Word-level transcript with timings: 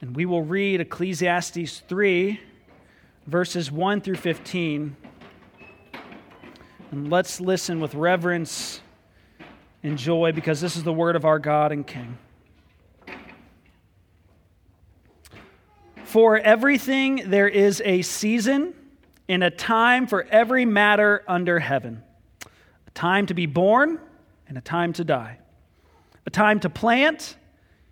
And 0.00 0.16
we 0.16 0.24
will 0.24 0.42
read 0.42 0.80
Ecclesiastes 0.80 1.80
3, 1.80 2.40
verses 3.26 3.70
1 3.70 4.00
through 4.00 4.16
15. 4.16 4.96
And 6.90 7.10
let's 7.10 7.38
listen 7.38 7.80
with 7.80 7.94
reverence 7.94 8.80
and 9.82 9.98
joy 9.98 10.32
because 10.32 10.60
this 10.60 10.74
is 10.76 10.84
the 10.84 10.92
word 10.92 11.16
of 11.16 11.26
our 11.26 11.38
God 11.38 11.70
and 11.70 11.86
King. 11.86 12.16
For 16.04 16.38
everything 16.38 17.30
there 17.30 17.48
is 17.48 17.82
a 17.84 18.00
season 18.00 18.72
and 19.28 19.44
a 19.44 19.50
time 19.50 20.06
for 20.06 20.26
every 20.30 20.64
matter 20.64 21.22
under 21.28 21.58
heaven 21.58 22.02
a 22.86 22.90
time 22.92 23.26
to 23.26 23.34
be 23.34 23.46
born 23.46 24.00
and 24.48 24.58
a 24.58 24.60
time 24.60 24.92
to 24.94 25.04
die, 25.04 25.38
a 26.26 26.30
time 26.30 26.58
to 26.60 26.70
plant 26.70 27.36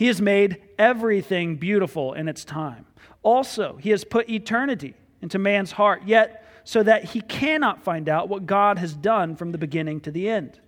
He 0.00 0.06
has 0.06 0.18
made 0.18 0.62
everything 0.78 1.56
beautiful 1.56 2.14
in 2.14 2.26
its 2.26 2.42
time. 2.42 2.86
Also, 3.22 3.76
He 3.82 3.90
has 3.90 4.02
put 4.02 4.30
eternity 4.30 4.94
into 5.20 5.38
man's 5.38 5.72
heart, 5.72 6.04
yet 6.06 6.42
so 6.64 6.82
that 6.82 7.04
he 7.04 7.20
cannot 7.20 7.84
find 7.84 8.08
out 8.08 8.30
what 8.30 8.46
God 8.46 8.78
has 8.78 8.94
done 8.94 9.36
from 9.36 9.52
the 9.52 9.58
beginning 9.58 10.00
to 10.00 10.10
the 10.10 10.26
end. 10.26 10.58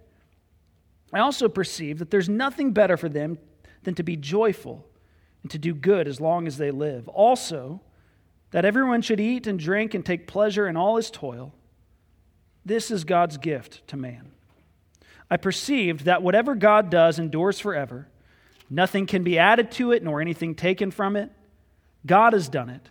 I 1.14 1.20
also 1.20 1.48
perceive 1.48 1.98
that 1.98 2.10
there's 2.10 2.28
nothing 2.28 2.72
better 2.72 2.98
for 2.98 3.08
them 3.08 3.38
than 3.84 3.94
to 3.94 4.02
be 4.02 4.16
joyful 4.16 4.86
and 5.40 5.50
to 5.50 5.56
do 5.56 5.72
good 5.72 6.06
as 6.06 6.20
long 6.20 6.46
as 6.46 6.58
they 6.58 6.70
live. 6.70 7.08
Also, 7.08 7.80
that 8.50 8.66
everyone 8.66 9.00
should 9.00 9.18
eat 9.18 9.46
and 9.46 9.58
drink 9.58 9.94
and 9.94 10.04
take 10.04 10.26
pleasure 10.26 10.68
in 10.68 10.76
all 10.76 10.96
his 10.96 11.10
toil. 11.10 11.54
This 12.66 12.90
is 12.90 13.04
God's 13.04 13.38
gift 13.38 13.86
to 13.86 13.96
man. 13.96 14.32
I 15.30 15.38
perceived 15.38 16.04
that 16.04 16.22
whatever 16.22 16.54
God 16.54 16.90
does 16.90 17.18
endures 17.18 17.58
forever. 17.58 18.08
Nothing 18.72 19.06
can 19.06 19.22
be 19.22 19.38
added 19.38 19.70
to 19.72 19.92
it, 19.92 20.02
nor 20.02 20.20
anything 20.20 20.54
taken 20.54 20.90
from 20.90 21.14
it. 21.14 21.30
God 22.06 22.32
has 22.32 22.48
done 22.48 22.70
it, 22.70 22.90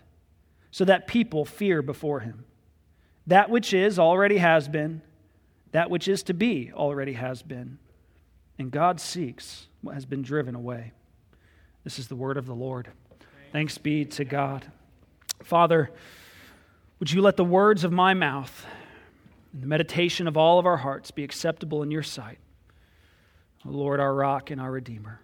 so 0.70 0.84
that 0.84 1.06
people 1.06 1.44
fear 1.44 1.82
before 1.82 2.20
him. 2.20 2.44
That 3.26 3.50
which 3.50 3.74
is 3.74 3.98
already 3.98 4.38
has 4.38 4.68
been, 4.68 5.02
that 5.72 5.90
which 5.90 6.08
is 6.08 6.22
to 6.24 6.34
be 6.34 6.72
already 6.72 7.14
has 7.14 7.42
been 7.42 7.78
and 8.58 8.70
God 8.70 9.00
seeks 9.00 9.66
what 9.80 9.94
has 9.94 10.06
been 10.06 10.22
driven 10.22 10.54
away. 10.54 10.92
This 11.84 11.98
is 11.98 12.08
the 12.08 12.16
word 12.16 12.36
of 12.36 12.46
the 12.46 12.54
Lord. 12.54 12.88
Thanks 13.50 13.76
be 13.76 14.04
to 14.04 14.24
God. 14.24 14.70
Father, 15.42 15.90
would 17.00 17.10
you 17.10 17.20
let 17.20 17.36
the 17.36 17.44
words 17.44 17.84
of 17.84 17.92
my 17.92 18.14
mouth 18.14 18.64
and 19.52 19.62
the 19.62 19.66
meditation 19.66 20.28
of 20.28 20.36
all 20.36 20.58
of 20.58 20.66
our 20.66 20.76
hearts 20.76 21.10
be 21.10 21.24
acceptable 21.24 21.82
in 21.82 21.90
your 21.90 22.04
sight? 22.04 22.38
O 23.66 23.70
Lord, 23.70 24.00
our 24.00 24.14
rock 24.14 24.50
and 24.50 24.60
our 24.60 24.70
Redeemer, 24.70 25.20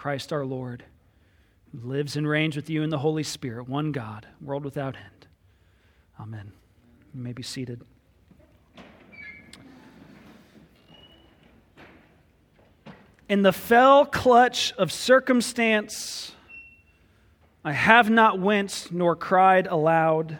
Christ 0.00 0.32
our 0.32 0.46
Lord, 0.46 0.84
who 1.72 1.86
lives 1.86 2.16
and 2.16 2.26
reigns 2.26 2.56
with 2.56 2.70
you 2.70 2.82
in 2.82 2.88
the 2.88 2.96
Holy 2.96 3.22
Spirit, 3.22 3.68
one 3.68 3.92
God, 3.92 4.26
world 4.40 4.64
without 4.64 4.96
end. 4.96 5.26
Amen. 6.18 6.52
You 7.12 7.20
may 7.20 7.34
be 7.34 7.42
seated. 7.42 7.82
In 13.28 13.42
the 13.42 13.52
fell 13.52 14.06
clutch 14.06 14.72
of 14.78 14.90
circumstance, 14.90 16.32
I 17.62 17.72
have 17.72 18.08
not 18.08 18.40
winced 18.40 18.90
nor 18.92 19.14
cried 19.14 19.66
aloud. 19.66 20.38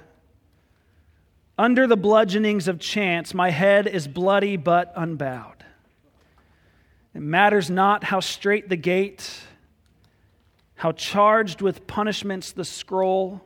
Under 1.58 1.86
the 1.86 1.98
bludgeonings 1.98 2.66
of 2.66 2.78
chance, 2.78 3.34
my 3.34 3.50
head 3.50 3.86
is 3.86 4.08
bloody 4.08 4.56
but 4.56 4.90
unbowed. 4.96 5.66
It 7.14 7.20
matters 7.20 7.68
not 7.68 8.04
how 8.04 8.20
straight 8.20 8.70
the 8.70 8.76
gate, 8.76 9.30
how 10.80 10.92
charged 10.92 11.60
with 11.60 11.86
punishments 11.86 12.52
the 12.52 12.64
scroll. 12.64 13.42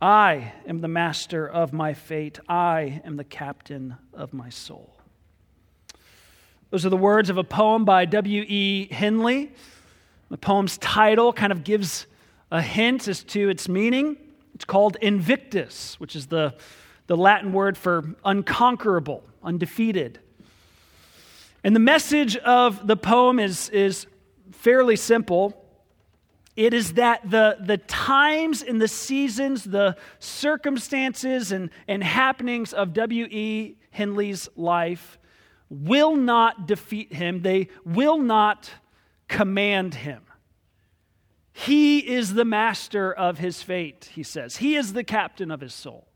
I 0.00 0.52
am 0.64 0.80
the 0.80 0.86
master 0.86 1.44
of 1.44 1.72
my 1.72 1.92
fate. 1.92 2.38
I 2.48 3.02
am 3.04 3.16
the 3.16 3.24
captain 3.24 3.96
of 4.12 4.32
my 4.32 4.48
soul. 4.48 4.94
Those 6.70 6.86
are 6.86 6.88
the 6.88 6.96
words 6.96 7.30
of 7.30 7.36
a 7.36 7.42
poem 7.42 7.84
by 7.84 8.04
W.E. 8.04 8.86
Henley. 8.92 9.50
The 10.30 10.38
poem's 10.38 10.78
title 10.78 11.32
kind 11.32 11.50
of 11.50 11.64
gives 11.64 12.06
a 12.52 12.62
hint 12.62 13.08
as 13.08 13.24
to 13.24 13.48
its 13.48 13.68
meaning. 13.68 14.16
It's 14.54 14.64
called 14.64 14.96
Invictus, 15.00 15.98
which 15.98 16.14
is 16.14 16.28
the, 16.28 16.54
the 17.08 17.16
Latin 17.16 17.52
word 17.52 17.76
for 17.76 18.14
unconquerable, 18.24 19.24
undefeated. 19.42 20.20
And 21.64 21.74
the 21.74 21.80
message 21.80 22.36
of 22.36 22.86
the 22.86 22.96
poem 22.96 23.40
is, 23.40 23.68
is 23.70 24.06
fairly 24.52 24.94
simple. 24.94 25.58
It 26.54 26.74
is 26.74 26.94
that 26.94 27.30
the, 27.30 27.56
the 27.60 27.78
times 27.78 28.62
and 28.62 28.80
the 28.80 28.88
seasons, 28.88 29.64
the 29.64 29.96
circumstances 30.18 31.50
and, 31.50 31.70
and 31.88 32.04
happenings 32.04 32.72
of 32.72 32.92
W.E. 32.92 33.76
Henley's 33.90 34.48
life 34.54 35.18
will 35.70 36.14
not 36.16 36.66
defeat 36.66 37.14
him, 37.14 37.40
they 37.40 37.68
will 37.84 38.18
not 38.18 38.70
command 39.28 39.94
him. 39.94 40.22
He 41.54 41.98
is 41.98 42.34
the 42.34 42.44
master 42.44 43.12
of 43.12 43.38
his 43.38 43.62
fate, 43.62 44.10
he 44.12 44.22
says. 44.22 44.56
He 44.56 44.76
is 44.76 44.92
the 44.92 45.04
captain 45.04 45.50
of 45.50 45.60
his 45.60 45.72
soul. 45.72 46.06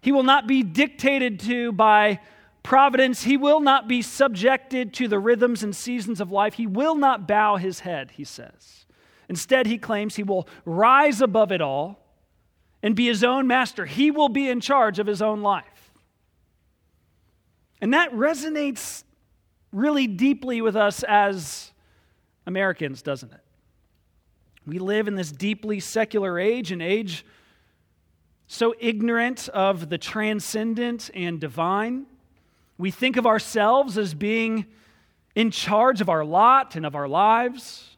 He 0.00 0.12
will 0.12 0.22
not 0.22 0.46
be 0.46 0.62
dictated 0.62 1.38
to 1.40 1.72
by 1.72 2.20
providence. 2.62 3.22
He 3.24 3.36
will 3.36 3.60
not 3.60 3.86
be 3.86 4.02
subjected 4.02 4.92
to 4.94 5.08
the 5.08 5.18
rhythms 5.18 5.62
and 5.62 5.74
seasons 5.74 6.20
of 6.20 6.32
life. 6.32 6.54
He 6.54 6.66
will 6.66 6.94
not 6.94 7.28
bow 7.28 7.56
his 7.56 7.80
head, 7.80 8.12
he 8.12 8.24
says. 8.24 8.86
Instead, 9.30 9.66
he 9.66 9.78
claims 9.78 10.16
he 10.16 10.24
will 10.24 10.48
rise 10.64 11.20
above 11.20 11.52
it 11.52 11.60
all 11.60 12.04
and 12.82 12.96
be 12.96 13.06
his 13.06 13.22
own 13.22 13.46
master. 13.46 13.86
He 13.86 14.10
will 14.10 14.28
be 14.28 14.48
in 14.48 14.60
charge 14.60 14.98
of 14.98 15.06
his 15.06 15.22
own 15.22 15.40
life. 15.40 15.92
And 17.80 17.94
that 17.94 18.12
resonates 18.12 19.04
really 19.72 20.08
deeply 20.08 20.60
with 20.60 20.74
us 20.74 21.04
as 21.04 21.70
Americans, 22.44 23.02
doesn't 23.02 23.32
it? 23.32 23.40
We 24.66 24.80
live 24.80 25.06
in 25.06 25.14
this 25.14 25.30
deeply 25.30 25.78
secular 25.78 26.36
age, 26.36 26.72
an 26.72 26.80
age 26.80 27.24
so 28.48 28.74
ignorant 28.80 29.48
of 29.50 29.90
the 29.90 29.96
transcendent 29.96 31.08
and 31.14 31.38
divine. 31.38 32.06
We 32.78 32.90
think 32.90 33.16
of 33.16 33.26
ourselves 33.26 33.96
as 33.96 34.12
being 34.12 34.66
in 35.36 35.52
charge 35.52 36.00
of 36.00 36.08
our 36.08 36.24
lot 36.24 36.74
and 36.74 36.84
of 36.84 36.96
our 36.96 37.06
lives. 37.06 37.89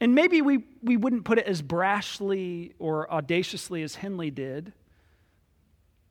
And 0.00 0.14
maybe 0.14 0.40
we, 0.40 0.64
we 0.82 0.96
wouldn't 0.96 1.24
put 1.24 1.38
it 1.38 1.46
as 1.46 1.60
brashly 1.60 2.72
or 2.78 3.12
audaciously 3.12 3.82
as 3.82 3.96
Henley 3.96 4.30
did, 4.30 4.72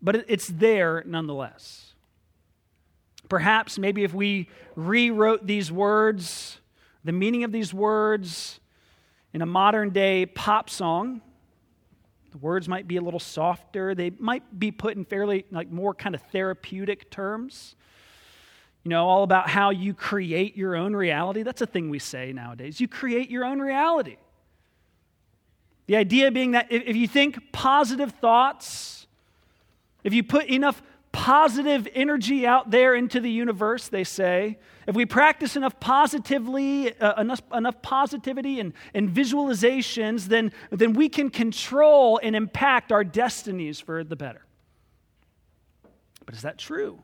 but 0.01 0.15
it's 0.27 0.47
there 0.47 1.03
nonetheless. 1.05 1.93
Perhaps, 3.27 3.77
maybe 3.79 4.03
if 4.03 4.13
we 4.13 4.47
rewrote 4.75 5.45
these 5.45 5.71
words, 5.71 6.59
the 7.03 7.11
meaning 7.11 7.43
of 7.43 7.51
these 7.51 7.73
words 7.73 8.59
in 9.33 9.41
a 9.41 9.45
modern 9.45 9.89
day 9.89 10.25
pop 10.25 10.69
song, 10.69 11.21
the 12.31 12.37
words 12.37 12.67
might 12.67 12.87
be 12.87 12.97
a 12.97 13.01
little 13.01 13.19
softer. 13.19 13.95
They 13.95 14.11
might 14.11 14.59
be 14.59 14.71
put 14.71 14.95
in 14.95 15.03
fairly, 15.03 15.45
like, 15.51 15.71
more 15.71 15.95
kind 15.95 16.13
of 16.13 16.21
therapeutic 16.31 17.09
terms. 17.09 17.75
You 18.83 18.89
know, 18.89 19.07
all 19.07 19.23
about 19.23 19.49
how 19.49 19.71
you 19.71 19.93
create 19.93 20.55
your 20.55 20.75
own 20.75 20.95
reality. 20.95 21.43
That's 21.43 21.61
a 21.61 21.65
thing 21.65 21.89
we 21.89 21.99
say 21.99 22.33
nowadays. 22.33 22.79
You 22.79 22.87
create 22.87 23.29
your 23.29 23.43
own 23.45 23.59
reality. 23.59 24.17
The 25.87 25.97
idea 25.97 26.31
being 26.31 26.51
that 26.51 26.71
if 26.71 26.95
you 26.95 27.07
think 27.07 27.51
positive 27.51 28.11
thoughts, 28.21 29.07
If 30.03 30.13
you 30.13 30.23
put 30.23 30.45
enough 30.45 30.81
positive 31.11 31.87
energy 31.93 32.45
out 32.45 32.71
there 32.71 32.95
into 32.95 33.19
the 33.19 33.29
universe, 33.29 33.87
they 33.87 34.03
say, 34.03 34.57
if 34.87 34.95
we 34.95 35.05
practice 35.05 35.55
enough 35.55 35.79
positively, 35.79 36.97
uh, 36.99 37.19
enough, 37.21 37.41
enough 37.53 37.81
positivity 37.81 38.59
and, 38.59 38.73
and 38.93 39.09
visualizations, 39.09 40.25
then, 40.25 40.51
then 40.71 40.93
we 40.93 41.09
can 41.09 41.29
control 41.29 42.19
and 42.23 42.35
impact 42.35 42.91
our 42.91 43.03
destinies 43.03 43.79
for 43.79 44.03
the 44.03 44.15
better. 44.15 44.45
But 46.25 46.35
is 46.35 46.43
that 46.43 46.57
true? 46.57 47.01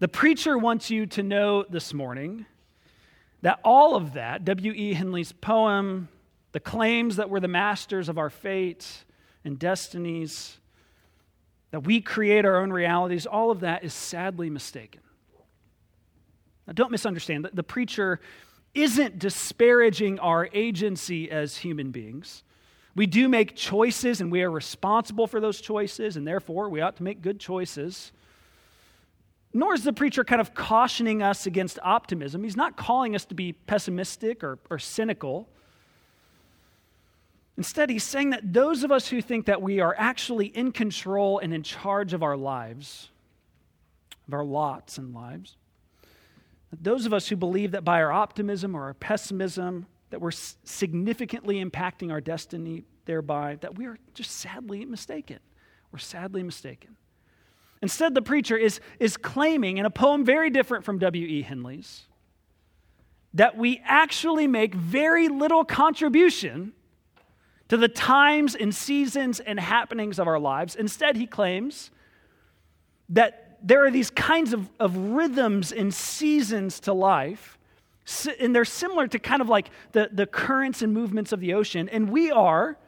The 0.00 0.08
preacher 0.08 0.56
wants 0.56 0.90
you 0.90 1.06
to 1.06 1.24
know 1.24 1.64
this 1.68 1.92
morning 1.92 2.46
that 3.42 3.58
all 3.64 3.96
of 3.96 4.12
that, 4.12 4.44
W.E. 4.44 4.94
Henley's 4.94 5.32
poem, 5.32 6.08
the 6.52 6.60
claims 6.60 7.16
that 7.16 7.28
we're 7.28 7.40
the 7.40 7.48
masters 7.48 8.08
of 8.08 8.16
our 8.16 8.30
fate 8.30 9.04
and 9.44 9.58
destinies, 9.58 10.58
that 11.72 11.80
we 11.80 12.00
create 12.00 12.44
our 12.44 12.60
own 12.60 12.72
realities, 12.72 13.26
all 13.26 13.50
of 13.50 13.60
that 13.60 13.82
is 13.82 13.92
sadly 13.92 14.48
mistaken. 14.48 15.00
Now, 16.68 16.74
don't 16.74 16.92
misunderstand. 16.92 17.46
The, 17.46 17.50
the 17.54 17.62
preacher 17.64 18.20
isn't 18.74 19.18
disparaging 19.18 20.20
our 20.20 20.48
agency 20.52 21.28
as 21.28 21.56
human 21.56 21.90
beings. 21.90 22.44
We 22.94 23.06
do 23.06 23.28
make 23.28 23.56
choices 23.56 24.20
and 24.20 24.30
we 24.30 24.42
are 24.42 24.50
responsible 24.50 25.26
for 25.26 25.40
those 25.40 25.60
choices, 25.60 26.16
and 26.16 26.24
therefore 26.24 26.68
we 26.68 26.80
ought 26.80 26.96
to 26.96 27.02
make 27.02 27.20
good 27.20 27.40
choices. 27.40 28.12
Nor 29.58 29.74
is 29.74 29.82
the 29.82 29.92
preacher 29.92 30.22
kind 30.22 30.40
of 30.40 30.54
cautioning 30.54 31.20
us 31.20 31.44
against 31.44 31.80
optimism. 31.82 32.44
He's 32.44 32.56
not 32.56 32.76
calling 32.76 33.16
us 33.16 33.24
to 33.24 33.34
be 33.34 33.54
pessimistic 33.54 34.44
or, 34.44 34.60
or 34.70 34.78
cynical. 34.78 35.48
Instead, 37.56 37.90
he's 37.90 38.04
saying 38.04 38.30
that 38.30 38.52
those 38.52 38.84
of 38.84 38.92
us 38.92 39.08
who 39.08 39.20
think 39.20 39.46
that 39.46 39.60
we 39.60 39.80
are 39.80 39.96
actually 39.98 40.46
in 40.46 40.70
control 40.70 41.40
and 41.40 41.52
in 41.52 41.64
charge 41.64 42.12
of 42.12 42.22
our 42.22 42.36
lives, 42.36 43.10
of 44.28 44.34
our 44.34 44.44
lots 44.44 44.96
and 44.96 45.12
lives, 45.12 45.56
those 46.80 47.04
of 47.04 47.12
us 47.12 47.26
who 47.26 47.34
believe 47.34 47.72
that 47.72 47.82
by 47.82 48.00
our 48.00 48.12
optimism 48.12 48.76
or 48.76 48.84
our 48.84 48.94
pessimism, 48.94 49.86
that 50.10 50.20
we're 50.20 50.30
significantly 50.30 51.64
impacting 51.64 52.12
our 52.12 52.20
destiny 52.20 52.84
thereby, 53.06 53.56
that 53.56 53.76
we 53.76 53.86
are 53.86 53.98
just 54.14 54.30
sadly 54.30 54.84
mistaken. 54.84 55.40
We're 55.90 55.98
sadly 55.98 56.44
mistaken. 56.44 56.96
Instead, 57.82 58.14
the 58.14 58.22
preacher 58.22 58.56
is, 58.56 58.80
is 58.98 59.16
claiming 59.16 59.78
in 59.78 59.86
a 59.86 59.90
poem 59.90 60.24
very 60.24 60.50
different 60.50 60.84
from 60.84 60.98
W.E. 60.98 61.42
Henley's 61.42 62.04
that 63.34 63.56
we 63.56 63.80
actually 63.84 64.46
make 64.46 64.74
very 64.74 65.28
little 65.28 65.64
contribution 65.64 66.72
to 67.68 67.76
the 67.76 67.88
times 67.88 68.54
and 68.54 68.74
seasons 68.74 69.38
and 69.40 69.60
happenings 69.60 70.18
of 70.18 70.26
our 70.26 70.38
lives. 70.38 70.74
Instead, 70.74 71.16
he 71.16 71.26
claims 71.26 71.90
that 73.10 73.58
there 73.62 73.84
are 73.84 73.90
these 73.90 74.10
kinds 74.10 74.52
of, 74.52 74.70
of 74.80 74.96
rhythms 74.96 75.72
and 75.72 75.92
seasons 75.92 76.80
to 76.80 76.92
life, 76.92 77.58
and 78.40 78.54
they're 78.54 78.64
similar 78.64 79.06
to 79.06 79.18
kind 79.18 79.42
of 79.42 79.48
like 79.48 79.70
the, 79.92 80.08
the 80.10 80.26
currents 80.26 80.80
and 80.80 80.94
movements 80.94 81.32
of 81.32 81.40
the 81.40 81.52
ocean. 81.52 81.88
And 81.90 82.10
we 82.10 82.30
are 82.30 82.78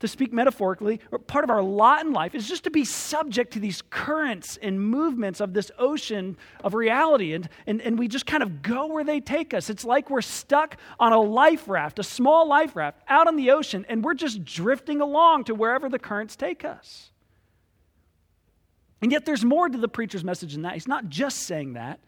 to 0.00 0.08
speak 0.08 0.32
metaphorically, 0.32 0.98
part 1.26 1.44
of 1.44 1.50
our 1.50 1.62
lot 1.62 2.04
in 2.04 2.12
life 2.12 2.34
is 2.34 2.48
just 2.48 2.64
to 2.64 2.70
be 2.70 2.84
subject 2.84 3.52
to 3.52 3.60
these 3.60 3.82
currents 3.90 4.58
and 4.60 4.80
movements 4.80 5.40
of 5.40 5.52
this 5.52 5.70
ocean 5.78 6.38
of 6.64 6.74
reality. 6.74 7.34
And, 7.34 7.48
and, 7.66 7.80
and 7.82 7.98
we 7.98 8.08
just 8.08 8.26
kind 8.26 8.42
of 8.42 8.62
go 8.62 8.86
where 8.86 9.04
they 9.04 9.20
take 9.20 9.52
us. 9.52 9.68
It's 9.68 9.84
like 9.84 10.08
we're 10.08 10.22
stuck 10.22 10.78
on 10.98 11.12
a 11.12 11.20
life 11.20 11.68
raft, 11.68 11.98
a 11.98 12.02
small 12.02 12.48
life 12.48 12.74
raft, 12.74 13.02
out 13.08 13.28
on 13.28 13.36
the 13.36 13.50
ocean, 13.50 13.84
and 13.88 14.02
we're 14.02 14.14
just 14.14 14.44
drifting 14.44 15.02
along 15.02 15.44
to 15.44 15.54
wherever 15.54 15.88
the 15.88 15.98
currents 15.98 16.34
take 16.34 16.64
us. 16.64 17.10
And 19.02 19.12
yet, 19.12 19.24
there's 19.24 19.44
more 19.44 19.68
to 19.68 19.78
the 19.78 19.88
preacher's 19.88 20.24
message 20.24 20.52
than 20.54 20.62
that. 20.62 20.74
He's 20.74 20.88
not 20.88 21.08
just 21.08 21.40
saying 21.40 21.74
that. 21.74 22.00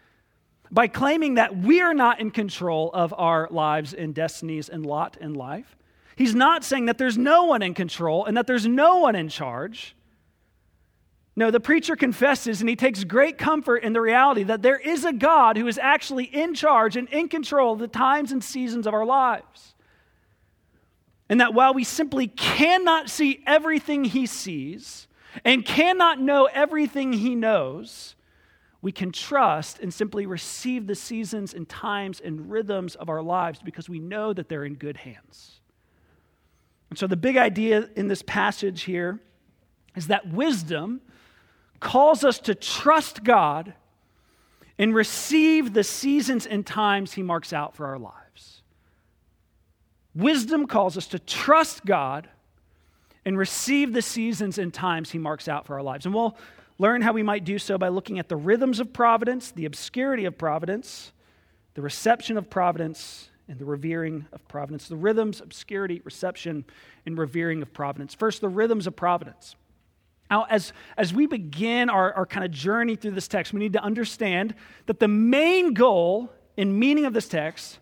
By 0.71 0.89
claiming 0.89 1.35
that 1.35 1.57
we 1.57 1.83
are 1.83 1.95
not 1.95 2.21
in 2.21 2.31
control 2.31 2.91
of 2.93 3.15
our 3.17 3.49
lives 3.51 3.93
and 3.93 4.15
destinies 4.15 4.71
and 4.71 4.85
lot 4.85 5.17
in 5.19 5.35
life, 5.35 5.77
He's 6.23 6.37
not 6.37 6.63
saying 6.63 6.87
that 6.87 6.99
there's 6.99 7.19
no 7.19 7.47
one 7.47 7.63
in 7.63 7.75
control 7.75 8.27
and 8.27 8.37
that 8.37 8.47
there's 8.47 8.65
no 8.65 8.99
one 8.99 9.17
in 9.17 9.29
charge. 9.29 9.97
No, 11.35 11.51
the 11.51 11.59
preacher 11.59 11.97
confesses 11.97 12.61
and 12.61 12.71
he 12.71 12.77
takes 12.77 13.03
great 13.03 13.39
comfort 13.39 13.79
in 13.79 13.93
the 13.93 14.01
reality 14.01 14.45
that 14.45 14.63
there 14.63 14.79
is 14.79 15.05
a 15.05 15.13
God 15.13 15.57
who 15.57 15.67
is 15.67 15.79
actually 15.79 16.27
in 16.27 16.55
charge 16.55 16.97
and 16.97 17.09
in 17.09 17.29
control 17.29 17.73
of 17.73 17.81
the 17.81 17.89
times 17.89 18.31
and 18.31 18.45
seasons 18.45 18.87
of 18.87 18.95
our 18.95 19.05
lives. 19.05 19.75
And 21.29 21.41
that 21.41 21.55
while 21.55 21.75
we 21.75 21.83
simply 21.83 22.29
cannot 22.29 23.11
see 23.11 23.43
everything 23.45 24.05
he 24.05 24.27
sees 24.27 25.09
and 25.45 25.65
cannot 25.65 26.21
know 26.21 26.49
everything 26.53 27.15
he 27.15 27.35
knows, 27.35 28.15
we 28.81 28.93
can 28.93 29.11
trust 29.11 29.81
and 29.81 29.93
simply 29.93 30.27
receive 30.27 30.87
the 30.87 30.95
seasons 30.95 31.53
and 31.53 31.69
times 31.69 32.21
and 32.21 32.49
rhythms 32.49 32.95
of 32.95 33.09
our 33.09 33.23
lives 33.25 33.59
because 33.65 33.89
we 33.89 33.99
know 33.99 34.33
that 34.33 34.49
they're 34.49 34.65
in 34.65 34.75
good 34.75 34.99
hands. 34.99 35.59
And 36.93 36.99
so, 36.99 37.07
the 37.07 37.17
big 37.17 37.39
idea 37.39 37.89
in 37.97 38.09
this 38.09 38.21
passage 38.21 38.83
here 38.83 39.19
is 39.97 40.09
that 40.09 40.31
wisdom 40.31 41.01
calls 41.81 42.23
us 42.23 42.39
to 42.41 42.55
trust 42.55 43.25
God 43.25 43.73
and 44.79 44.95
receive 44.95 45.73
the 45.73 45.85
seasons 45.85 46.45
and 46.45 46.67
times 46.67 47.15
He 47.15 47.23
marks 47.23 47.55
out 47.55 47.75
for 47.75 47.87
our 47.87 47.99
lives. 47.99 48.61
Wisdom 50.15 50.67
calls 50.67 50.99
us 50.99 51.07
to 51.07 51.19
trust 51.19 51.87
God 51.87 52.29
and 53.25 53.39
receive 53.39 53.95
the 53.95 54.03
seasons 54.03 54.59
and 54.59 54.75
times 54.75 55.13
He 55.13 55.19
marks 55.19 55.49
out 55.49 55.65
for 55.65 55.77
our 55.77 55.83
lives. 55.83 56.05
And 56.05 56.15
we'll 56.15 56.37
learn 56.77 57.01
how 57.01 57.15
we 57.15 57.23
might 57.23 57.47
do 57.47 57.59
so 57.59 57.79
by 57.79 57.89
looking 57.89 58.19
at 58.19 58.29
the 58.29 58.37
rhythms 58.37 58.81
of 58.81 58.93
providence, 58.93 59.51
the 59.51 59.65
obscurity 59.65 60.27
of 60.27 60.37
providence, 60.37 61.13
the 61.73 61.81
reception 61.81 62.37
of 62.37 62.51
providence, 62.51 63.31
and 63.53 63.61
the 63.61 63.67
revering 63.67 64.25
of 64.33 64.49
providence. 64.49 64.89
The 64.89 64.97
rhythms, 64.97 65.43
obscurity, 65.43 66.01
reception, 66.05 66.65
and 67.05 67.19
revering 67.19 67.61
of 67.61 67.71
providence. 67.75 68.15
First, 68.15 68.41
the 68.41 68.49
rhythms 68.49 68.87
of 68.87 68.97
providence. 68.97 69.57
Now, 70.31 70.47
as, 70.49 70.73
as 70.97 71.13
we 71.13 71.27
begin 71.27 71.91
our, 71.91 72.15
our 72.15 72.25
kind 72.25 72.47
of 72.47 72.51
journey 72.51 72.97
through 72.97 73.11
this 73.11 73.29
text, 73.29 73.53
we 73.53 73.61
need 73.61 73.75
to 73.75 73.83
understand 73.83 74.55
that 74.87 75.01
the 75.01 75.09
main 75.09 75.75
goal 75.75 76.33
and 76.57 76.81
meaning 76.81 77.05
of 77.05 77.13
this 77.13 77.29
text 77.29 77.79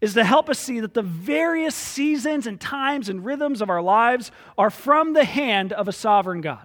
is 0.00 0.14
to 0.14 0.24
help 0.24 0.48
us 0.48 0.58
see 0.58 0.80
that 0.80 0.94
the 0.94 1.02
various 1.02 1.74
seasons 1.74 2.46
and 2.46 2.58
times 2.58 3.10
and 3.10 3.22
rhythms 3.22 3.60
of 3.60 3.68
our 3.68 3.82
lives 3.82 4.30
are 4.56 4.70
from 4.70 5.12
the 5.12 5.26
hand 5.26 5.74
of 5.74 5.88
a 5.88 5.92
sovereign 5.92 6.40
God. 6.40 6.64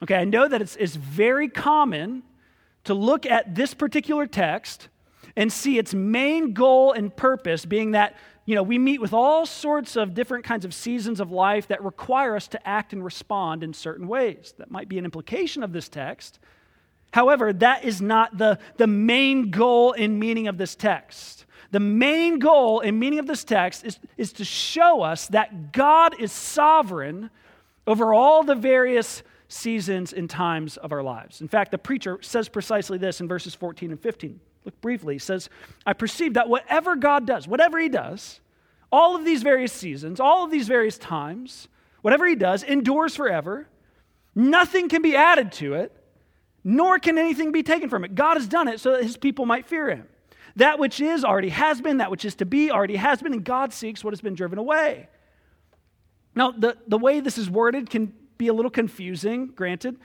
Okay, 0.00 0.14
I 0.14 0.24
know 0.24 0.46
that 0.46 0.62
it's, 0.62 0.76
it's 0.76 0.94
very 0.94 1.48
common 1.48 2.22
to 2.84 2.94
look 2.94 3.26
at 3.26 3.56
this 3.56 3.74
particular 3.74 4.28
text 4.28 4.86
and 5.38 5.52
see 5.52 5.78
its 5.78 5.94
main 5.94 6.52
goal 6.52 6.90
and 6.90 7.14
purpose 7.14 7.64
being 7.64 7.92
that, 7.92 8.16
you 8.44 8.56
know, 8.56 8.62
we 8.64 8.76
meet 8.76 9.00
with 9.00 9.12
all 9.12 9.46
sorts 9.46 9.94
of 9.94 10.12
different 10.12 10.44
kinds 10.44 10.64
of 10.64 10.74
seasons 10.74 11.20
of 11.20 11.30
life 11.30 11.68
that 11.68 11.82
require 11.84 12.34
us 12.34 12.48
to 12.48 12.68
act 12.68 12.92
and 12.92 13.04
respond 13.04 13.62
in 13.62 13.72
certain 13.72 14.08
ways. 14.08 14.52
That 14.58 14.68
might 14.68 14.88
be 14.88 14.98
an 14.98 15.04
implication 15.04 15.62
of 15.62 15.72
this 15.72 15.88
text. 15.88 16.40
However, 17.12 17.52
that 17.52 17.84
is 17.84 18.02
not 18.02 18.36
the, 18.36 18.58
the 18.78 18.88
main 18.88 19.52
goal 19.52 19.92
and 19.92 20.18
meaning 20.18 20.48
of 20.48 20.58
this 20.58 20.74
text. 20.74 21.46
The 21.70 21.78
main 21.78 22.40
goal 22.40 22.80
and 22.80 22.98
meaning 22.98 23.20
of 23.20 23.28
this 23.28 23.44
text 23.44 23.84
is, 23.84 24.00
is 24.16 24.32
to 24.34 24.44
show 24.44 25.02
us 25.02 25.28
that 25.28 25.70
God 25.70 26.20
is 26.20 26.32
sovereign 26.32 27.30
over 27.86 28.12
all 28.12 28.42
the 28.42 28.56
various 28.56 29.22
seasons 29.46 30.12
and 30.12 30.28
times 30.28 30.78
of 30.78 30.90
our 30.90 31.04
lives. 31.04 31.40
In 31.40 31.46
fact, 31.46 31.70
the 31.70 31.78
preacher 31.78 32.18
says 32.22 32.48
precisely 32.48 32.98
this 32.98 33.20
in 33.20 33.28
verses 33.28 33.54
14 33.54 33.92
and 33.92 34.00
15. 34.00 34.40
Look 34.64 34.80
briefly. 34.80 35.14
He 35.14 35.18
says, 35.18 35.48
I 35.86 35.92
perceive 35.92 36.34
that 36.34 36.48
whatever 36.48 36.96
God 36.96 37.26
does, 37.26 37.48
whatever 37.48 37.78
He 37.78 37.88
does, 37.88 38.40
all 38.90 39.16
of 39.16 39.24
these 39.24 39.42
various 39.42 39.72
seasons, 39.72 40.20
all 40.20 40.44
of 40.44 40.50
these 40.50 40.68
various 40.68 40.98
times, 40.98 41.68
whatever 42.02 42.26
He 42.26 42.34
does 42.34 42.62
endures 42.62 43.16
forever. 43.16 43.68
Nothing 44.34 44.88
can 44.88 45.02
be 45.02 45.16
added 45.16 45.52
to 45.52 45.74
it, 45.74 45.92
nor 46.64 46.98
can 46.98 47.18
anything 47.18 47.52
be 47.52 47.62
taken 47.62 47.88
from 47.88 48.04
it. 48.04 48.14
God 48.14 48.36
has 48.36 48.46
done 48.46 48.68
it 48.68 48.80
so 48.80 48.92
that 48.92 49.02
His 49.02 49.16
people 49.16 49.46
might 49.46 49.66
fear 49.66 49.90
Him. 49.90 50.06
That 50.56 50.78
which 50.78 51.00
is 51.00 51.24
already 51.24 51.50
has 51.50 51.80
been, 51.80 51.98
that 51.98 52.10
which 52.10 52.24
is 52.24 52.34
to 52.36 52.46
be 52.46 52.70
already 52.70 52.96
has 52.96 53.22
been, 53.22 53.32
and 53.32 53.44
God 53.44 53.72
seeks 53.72 54.02
what 54.02 54.12
has 54.12 54.20
been 54.20 54.34
driven 54.34 54.58
away. 54.58 55.08
Now, 56.34 56.50
the, 56.50 56.76
the 56.86 56.98
way 56.98 57.20
this 57.20 57.38
is 57.38 57.48
worded 57.48 57.90
can 57.90 58.12
be 58.38 58.48
a 58.48 58.52
little 58.52 58.70
confusing, 58.70 59.46
granted. 59.48 59.98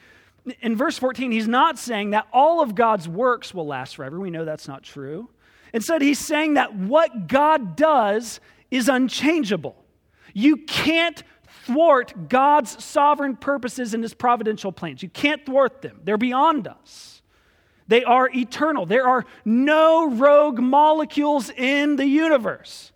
In 0.62 0.76
verse 0.76 0.98
14, 0.98 1.32
he's 1.32 1.48
not 1.48 1.80
saying 1.80 2.12
that 2.12 2.28
all 2.34 2.62
of 2.62 2.76
God's 2.76 3.08
works 3.08 3.54
will 3.54 3.66
last 3.66 3.96
forever. 3.96 4.20
We 4.20 4.30
know 4.30 4.44
that's 4.44 4.68
not 4.68 4.84
true. 4.84 5.30
Instead, 5.74 6.02
he's 6.02 6.20
saying 6.20 6.56
that 6.56 6.76
what 6.76 7.28
God 7.28 7.76
does 7.76 8.40
is 8.70 8.90
unchangeable. 8.90 9.76
You 10.34 10.58
can't 10.58 11.24
thwart 11.66 12.28
God's 12.28 12.84
sovereign 12.84 13.38
purposes 13.38 13.94
and 13.94 14.04
his 14.04 14.14
providential 14.14 14.72
plans. 14.72 15.02
You 15.02 15.10
can't 15.10 15.46
thwart 15.46 15.82
them, 15.82 16.02
they're 16.04 16.18
beyond 16.18 16.68
us. 16.68 17.22
They 17.88 18.04
are 18.06 18.30
eternal. 18.34 18.86
There 18.86 19.08
are 19.08 19.26
no 19.44 20.10
rogue 20.10 20.60
molecules 20.60 21.50
in 21.50 21.98
the 21.98 22.08
universe. 22.08 22.94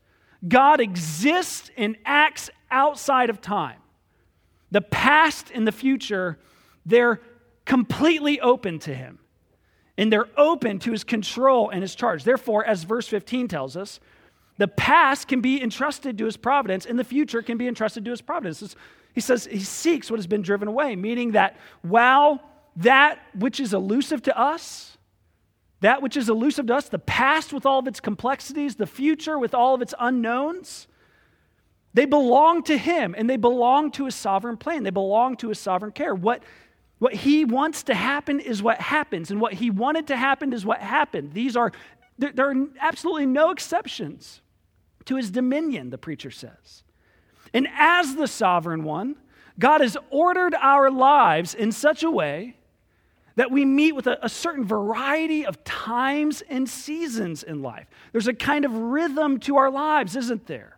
God 0.47 0.79
exists 0.79 1.69
and 1.75 1.97
acts 2.05 2.49
outside 2.71 3.29
of 3.29 3.41
time. 3.41 3.79
The 4.71 4.81
past 4.81 5.51
and 5.53 5.67
the 5.67 5.73
future 5.73 6.37
they're 6.87 7.19
completely 7.67 8.39
open 8.39 8.79
to 8.79 8.95
him. 8.95 9.19
And 9.97 10.11
they're 10.11 10.29
open 10.37 10.79
to 10.79 10.91
his 10.91 11.03
control 11.03 11.69
and 11.69 11.81
his 11.81 11.93
charge. 11.93 12.23
Therefore, 12.23 12.65
as 12.65 12.83
verse 12.83 13.07
15 13.07 13.47
tells 13.47 13.75
us, 13.75 13.99
the 14.57 14.67
past 14.67 15.27
can 15.27 15.41
be 15.41 15.61
entrusted 15.61 16.17
to 16.17 16.25
his 16.25 16.37
providence, 16.37 16.85
and 16.85 16.97
the 16.97 17.03
future 17.03 17.41
can 17.43 17.57
be 17.57 17.67
entrusted 17.67 18.05
to 18.05 18.11
his 18.11 18.21
providence. 18.21 18.75
He 19.13 19.21
says 19.21 19.45
he 19.45 19.59
seeks 19.59 20.09
what 20.09 20.17
has 20.17 20.27
been 20.27 20.41
driven 20.41 20.67
away, 20.67 20.95
meaning 20.95 21.33
that 21.33 21.57
while 21.81 22.41
that 22.77 23.19
which 23.35 23.59
is 23.59 23.73
elusive 23.73 24.23
to 24.23 24.37
us, 24.39 24.97
that 25.81 26.01
which 26.01 26.17
is 26.17 26.29
elusive 26.29 26.67
to 26.67 26.75
us, 26.75 26.89
the 26.89 26.99
past 26.99 27.53
with 27.53 27.65
all 27.65 27.79
of 27.79 27.87
its 27.87 27.99
complexities, 27.99 28.75
the 28.75 28.87
future 28.87 29.37
with 29.37 29.53
all 29.53 29.75
of 29.75 29.81
its 29.81 29.93
unknowns, 29.99 30.87
they 31.93 32.05
belong 32.05 32.63
to 32.63 32.77
him 32.77 33.15
and 33.17 33.29
they 33.29 33.37
belong 33.37 33.91
to 33.91 34.05
his 34.05 34.15
sovereign 34.15 34.57
plan. 34.57 34.83
They 34.83 34.91
belong 34.91 35.37
to 35.37 35.49
his 35.49 35.59
sovereign 35.59 35.91
care. 35.91 36.13
What, 36.13 36.43
what 36.99 37.13
he 37.13 37.45
wants 37.45 37.83
to 37.83 37.93
happen 37.93 38.39
is 38.39 38.63
what 38.63 38.81
happens, 38.81 39.29
and 39.29 39.39
what 39.39 39.53
he 39.53 39.69
wanted 39.69 40.07
to 40.07 40.17
happen 40.17 40.51
is 40.53 40.65
what 40.65 40.79
happened. 40.79 41.33
These 41.33 41.55
are, 41.55 41.71
there, 42.17 42.49
are 42.49 42.67
absolutely 42.79 43.27
no 43.27 43.51
exceptions 43.51 44.41
to 45.05 45.15
his 45.15 45.29
dominion, 45.29 45.89
the 45.89 45.97
preacher 45.97 46.31
says. 46.31 46.83
And 47.53 47.67
as 47.77 48.15
the 48.15 48.27
sovereign 48.27 48.83
one, 48.83 49.15
God 49.59 49.81
has 49.81 49.97
ordered 50.09 50.53
our 50.55 50.89
lives 50.91 51.53
in 51.53 51.71
such 51.71 52.03
a 52.03 52.11
way 52.11 52.55
that 53.35 53.51
we 53.51 53.65
meet 53.65 53.93
with 53.93 54.07
a, 54.07 54.25
a, 54.25 54.29
certain 54.29 54.65
variety 54.65 55.45
of 55.45 55.63
times 55.63 56.41
and 56.49 56.67
seasons 56.67 57.43
in 57.43 57.61
life. 57.61 57.87
There's 58.11 58.27
a 58.27 58.33
kind 58.33 58.65
of 58.65 58.73
rhythm 58.73 59.39
to 59.41 59.57
our 59.57 59.69
lives, 59.69 60.15
isn't 60.15 60.47
there? 60.47 60.76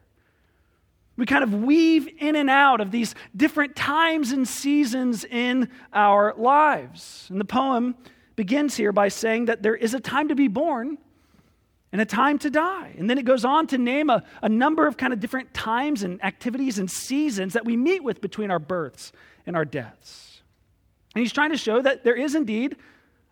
We 1.19 1.25
kind 1.25 1.43
of 1.43 1.53
weave 1.53 2.07
in 2.17 2.37
and 2.37 2.49
out 2.49 2.79
of 2.79 2.91
these 2.91 3.13
different 3.35 3.75
times 3.75 4.31
and 4.31 4.47
seasons 4.47 5.25
in 5.25 5.69
our 5.91 6.33
lives. 6.37 7.27
And 7.29 7.41
the 7.41 7.45
poem 7.45 7.95
begins 8.37 8.77
here 8.77 8.93
by 8.93 9.09
saying 9.09 9.45
that 9.45 9.61
there 9.61 9.75
is 9.75 9.93
a 9.93 9.99
time 9.99 10.29
to 10.29 10.35
be 10.35 10.47
born 10.47 10.97
and 11.91 11.99
a 11.99 12.05
time 12.05 12.39
to 12.39 12.49
die. 12.49 12.95
And 12.97 13.09
then 13.09 13.17
it 13.17 13.25
goes 13.25 13.43
on 13.43 13.67
to 13.67 13.77
name 13.77 14.09
a, 14.09 14.23
a 14.41 14.47
number 14.47 14.87
of 14.87 14.95
kind 14.95 15.11
of 15.11 15.19
different 15.19 15.53
times 15.53 16.03
and 16.03 16.23
activities 16.23 16.79
and 16.79 16.89
seasons 16.89 17.51
that 17.51 17.65
we 17.65 17.75
meet 17.75 18.01
with 18.01 18.21
between 18.21 18.49
our 18.49 18.59
births 18.59 19.11
and 19.45 19.57
our 19.57 19.65
deaths. 19.65 20.41
And 21.15 21.21
he's 21.21 21.33
trying 21.33 21.51
to 21.51 21.57
show 21.57 21.81
that 21.81 22.05
there 22.05 22.15
is 22.15 22.33
indeed 22.33 22.77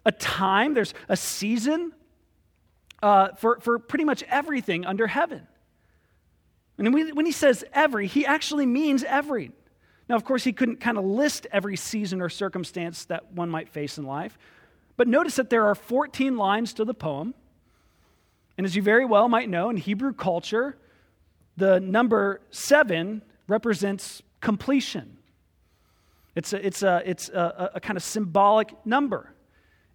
a 0.05 0.11
time, 0.11 0.73
there's 0.73 0.93
a 1.07 1.15
season 1.15 1.93
uh, 3.01 3.29
for, 3.37 3.61
for 3.61 3.79
pretty 3.79 4.03
much 4.03 4.23
everything 4.23 4.85
under 4.85 5.07
heaven. 5.07 5.47
And 6.77 6.93
when 6.93 7.25
he 7.25 7.31
says 7.31 7.63
every, 7.73 8.07
he 8.07 8.25
actually 8.25 8.65
means 8.65 9.03
every. 9.03 9.51
Now, 10.07 10.15
of 10.15 10.23
course, 10.23 10.43
he 10.43 10.53
couldn't 10.53 10.79
kind 10.79 10.97
of 10.97 11.03
list 11.03 11.47
every 11.51 11.75
season 11.75 12.21
or 12.21 12.29
circumstance 12.29 13.05
that 13.05 13.33
one 13.33 13.49
might 13.49 13.69
face 13.69 13.97
in 13.97 14.05
life. 14.05 14.37
But 14.95 15.07
notice 15.07 15.35
that 15.35 15.49
there 15.49 15.65
are 15.65 15.75
14 15.75 16.37
lines 16.37 16.73
to 16.75 16.85
the 16.85 16.93
poem. 16.93 17.33
And 18.57 18.65
as 18.65 18.75
you 18.75 18.81
very 18.81 19.05
well 19.05 19.27
might 19.27 19.49
know, 19.49 19.69
in 19.69 19.77
Hebrew 19.77 20.13
culture, 20.13 20.77
the 21.57 21.79
number 21.79 22.41
seven 22.51 23.23
represents 23.47 24.21
completion. 24.39 25.17
It's 26.35 26.53
a, 26.53 26.65
it's 26.65 26.83
a, 26.83 27.01
it's 27.05 27.29
a, 27.29 27.71
a 27.75 27.79
kind 27.79 27.97
of 27.97 28.03
symbolic 28.03 28.73
number. 28.85 29.33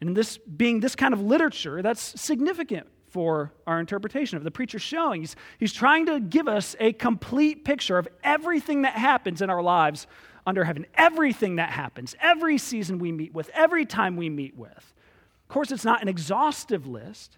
And 0.01 0.11
in 0.11 0.15
this 0.15 0.39
being 0.39 0.81
this 0.81 0.97
kind 0.97 1.15
of 1.15 1.21
literature, 1.21 1.81
that's 1.81 2.21
significant 2.21 2.89
for 3.12 3.52
our 3.66 3.78
interpretation 3.78 4.38
of 4.38 4.45
the 4.45 4.50
preacher 4.50 4.78
showing. 4.78 5.21
He's, 5.21 5.37
he's 5.59 5.73
trying 5.73 6.07
to 6.07 6.19
give 6.19 6.49
us 6.49 6.75
a 6.81 6.95
complete 6.95 7.62
picture 7.62 7.99
of 7.99 8.09
everything 8.25 8.83
that 8.83 8.95
happens 8.95 9.42
in 9.42 9.50
our 9.50 9.62
lives 9.62 10.07
under 10.47 10.64
heaven. 10.64 10.87
Everything 10.95 11.57
that 11.57 11.69
happens, 11.69 12.16
every 12.21 12.57
season 12.57 12.99
we 12.99 13.12
meet 13.12 13.35
with, 13.35 13.50
every 13.52 13.85
time 13.85 14.16
we 14.16 14.31
meet 14.31 14.57
with. 14.57 14.73
Of 14.73 15.49
course, 15.49 15.71
it's 15.71 15.85
not 15.85 16.00
an 16.00 16.09
exhaustive 16.09 16.87
list, 16.87 17.37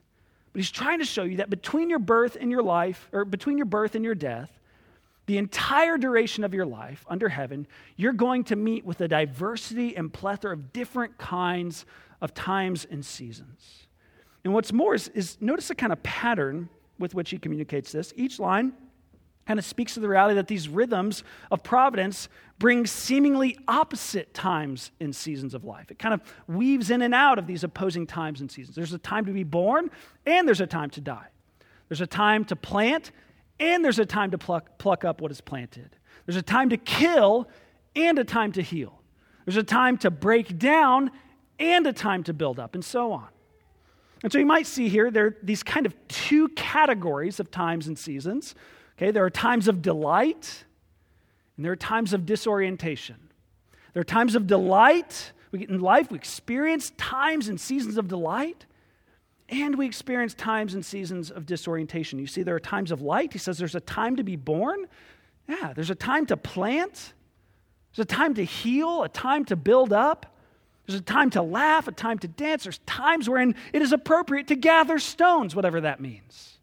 but 0.52 0.60
he's 0.60 0.70
trying 0.70 1.00
to 1.00 1.04
show 1.04 1.24
you 1.24 1.38
that 1.38 1.50
between 1.50 1.90
your 1.90 1.98
birth 1.98 2.36
and 2.40 2.52
your 2.52 2.62
life, 2.62 3.08
or 3.12 3.24
between 3.24 3.58
your 3.58 3.66
birth 3.66 3.96
and 3.96 4.04
your 4.04 4.14
death, 4.14 4.52
the 5.26 5.38
entire 5.38 5.98
duration 5.98 6.44
of 6.44 6.54
your 6.54 6.66
life 6.66 7.04
under 7.08 7.28
heaven, 7.28 7.66
you're 7.96 8.12
going 8.12 8.44
to 8.44 8.54
meet 8.56 8.84
with 8.84 9.00
a 9.00 9.08
diversity 9.08 9.96
and 9.96 10.12
plethora 10.12 10.52
of 10.52 10.72
different 10.72 11.18
kinds 11.18 11.84
of 12.20 12.32
times 12.32 12.86
and 12.88 13.04
seasons. 13.04 13.83
And 14.44 14.52
what's 14.52 14.72
more 14.72 14.94
is, 14.94 15.08
is 15.08 15.38
notice 15.40 15.68
the 15.68 15.74
kind 15.74 15.92
of 15.92 16.02
pattern 16.02 16.68
with 16.98 17.14
which 17.14 17.30
he 17.30 17.38
communicates 17.38 17.92
this. 17.92 18.12
Each 18.16 18.38
line 18.38 18.74
kind 19.46 19.58
of 19.58 19.64
speaks 19.64 19.94
to 19.94 20.00
the 20.00 20.08
reality 20.08 20.34
that 20.34 20.48
these 20.48 20.68
rhythms 20.68 21.22
of 21.50 21.62
providence 21.62 22.28
bring 22.58 22.86
seemingly 22.86 23.58
opposite 23.68 24.32
times 24.32 24.90
in 25.00 25.12
seasons 25.12 25.54
of 25.54 25.64
life. 25.64 25.90
It 25.90 25.98
kind 25.98 26.14
of 26.14 26.22
weaves 26.46 26.90
in 26.90 27.02
and 27.02 27.14
out 27.14 27.38
of 27.38 27.46
these 27.46 27.64
opposing 27.64 28.06
times 28.06 28.40
and 28.40 28.50
seasons. 28.50 28.76
There's 28.76 28.92
a 28.92 28.98
time 28.98 29.26
to 29.26 29.32
be 29.32 29.44
born, 29.44 29.90
and 30.24 30.46
there's 30.46 30.60
a 30.60 30.66
time 30.66 30.90
to 30.90 31.00
die. 31.00 31.26
There's 31.88 32.00
a 32.00 32.06
time 32.06 32.44
to 32.46 32.56
plant, 32.56 33.10
and 33.60 33.84
there's 33.84 33.98
a 33.98 34.06
time 34.06 34.30
to 34.30 34.38
pluck, 34.38 34.78
pluck 34.78 35.04
up 35.04 35.20
what 35.20 35.30
is 35.30 35.40
planted. 35.40 35.96
There's 36.26 36.36
a 36.36 36.42
time 36.42 36.70
to 36.70 36.76
kill, 36.76 37.48
and 37.94 38.18
a 38.18 38.24
time 38.24 38.52
to 38.52 38.62
heal. 38.62 39.00
There's 39.44 39.56
a 39.56 39.62
time 39.62 39.98
to 39.98 40.10
break 40.10 40.58
down, 40.58 41.10
and 41.58 41.86
a 41.86 41.92
time 41.92 42.22
to 42.24 42.32
build 42.32 42.58
up, 42.58 42.74
and 42.74 42.84
so 42.84 43.12
on. 43.12 43.28
And 44.24 44.32
so 44.32 44.38
you 44.38 44.46
might 44.46 44.66
see 44.66 44.88
here 44.88 45.10
there 45.10 45.26
are 45.26 45.36
these 45.42 45.62
kind 45.62 45.84
of 45.84 45.94
two 46.08 46.48
categories 46.48 47.40
of 47.40 47.50
times 47.50 47.86
and 47.86 47.98
seasons. 47.98 48.54
Okay, 48.96 49.10
there 49.10 49.22
are 49.22 49.28
times 49.28 49.68
of 49.68 49.82
delight 49.82 50.64
and 51.56 51.64
there 51.64 51.72
are 51.72 51.76
times 51.76 52.14
of 52.14 52.24
disorientation. 52.24 53.16
There 53.92 54.00
are 54.00 54.04
times 54.04 54.34
of 54.34 54.46
delight. 54.46 55.32
We 55.50 55.58
get 55.58 55.68
in 55.68 55.78
life, 55.78 56.10
we 56.10 56.16
experience 56.16 56.90
times 56.96 57.48
and 57.48 57.60
seasons 57.60 57.98
of 57.98 58.08
delight, 58.08 58.64
and 59.50 59.76
we 59.76 59.86
experience 59.86 60.32
times 60.32 60.74
and 60.74 60.84
seasons 60.84 61.30
of 61.30 61.44
disorientation. 61.44 62.18
You 62.18 62.26
see, 62.26 62.42
there 62.42 62.56
are 62.56 62.60
times 62.60 62.90
of 62.90 63.02
light. 63.02 63.32
He 63.34 63.38
says 63.38 63.58
there's 63.58 63.74
a 63.74 63.80
time 63.80 64.16
to 64.16 64.24
be 64.24 64.36
born. 64.36 64.86
Yeah, 65.46 65.74
there's 65.74 65.90
a 65.90 65.94
time 65.94 66.24
to 66.26 66.36
plant. 66.38 67.12
There's 67.94 68.04
a 68.04 68.06
time 68.06 68.32
to 68.34 68.44
heal, 68.44 69.02
a 69.02 69.08
time 69.08 69.44
to 69.44 69.54
build 69.54 69.92
up. 69.92 70.33
There's 70.86 71.00
a 71.00 71.02
time 71.02 71.30
to 71.30 71.42
laugh, 71.42 71.88
a 71.88 71.92
time 71.92 72.18
to 72.18 72.28
dance. 72.28 72.64
There's 72.64 72.78
times 72.78 73.28
wherein 73.28 73.54
it 73.72 73.80
is 73.80 73.92
appropriate 73.92 74.48
to 74.48 74.56
gather 74.56 74.98
stones, 74.98 75.56
whatever 75.56 75.80
that 75.80 76.00
means. 76.00 76.58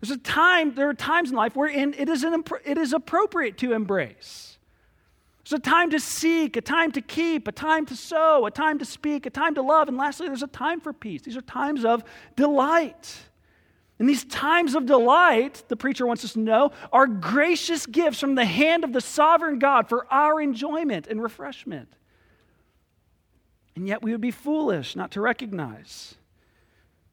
There's 0.00 0.10
a 0.10 0.18
time, 0.18 0.74
there 0.74 0.88
are 0.88 0.94
times 0.94 1.30
in 1.30 1.36
life 1.36 1.56
wherein 1.56 1.94
it 1.96 2.08
is, 2.08 2.24
an, 2.24 2.42
it 2.64 2.78
is 2.78 2.92
appropriate 2.92 3.58
to 3.58 3.72
embrace. 3.72 4.58
There's 5.44 5.60
a 5.60 5.62
time 5.62 5.90
to 5.90 6.00
seek, 6.00 6.56
a 6.56 6.60
time 6.60 6.92
to 6.92 7.00
keep, 7.00 7.48
a 7.48 7.52
time 7.52 7.86
to 7.86 7.96
sew, 7.96 8.44
a 8.44 8.50
time 8.50 8.78
to 8.80 8.84
speak, 8.84 9.24
a 9.24 9.30
time 9.30 9.54
to 9.54 9.62
love, 9.62 9.88
and 9.88 9.96
lastly, 9.96 10.26
there's 10.26 10.42
a 10.42 10.46
time 10.46 10.80
for 10.80 10.92
peace. 10.92 11.22
These 11.22 11.36
are 11.36 11.42
times 11.42 11.84
of 11.84 12.04
delight. 12.36 13.16
And 13.98 14.08
these 14.08 14.24
times 14.24 14.74
of 14.74 14.86
delight, 14.86 15.64
the 15.68 15.76
preacher 15.76 16.06
wants 16.06 16.24
us 16.24 16.34
to 16.34 16.40
know, 16.40 16.70
are 16.92 17.06
gracious 17.06 17.86
gifts 17.86 18.20
from 18.20 18.34
the 18.34 18.44
hand 18.44 18.84
of 18.84 18.92
the 18.92 19.00
sovereign 19.00 19.58
God 19.58 19.88
for 19.88 20.06
our 20.12 20.40
enjoyment 20.40 21.06
and 21.08 21.20
refreshment. 21.20 21.88
And 23.78 23.86
yet 23.86 24.02
we 24.02 24.10
would 24.10 24.20
be 24.20 24.32
foolish 24.32 24.96
not 24.96 25.12
to 25.12 25.20
recognize 25.20 26.16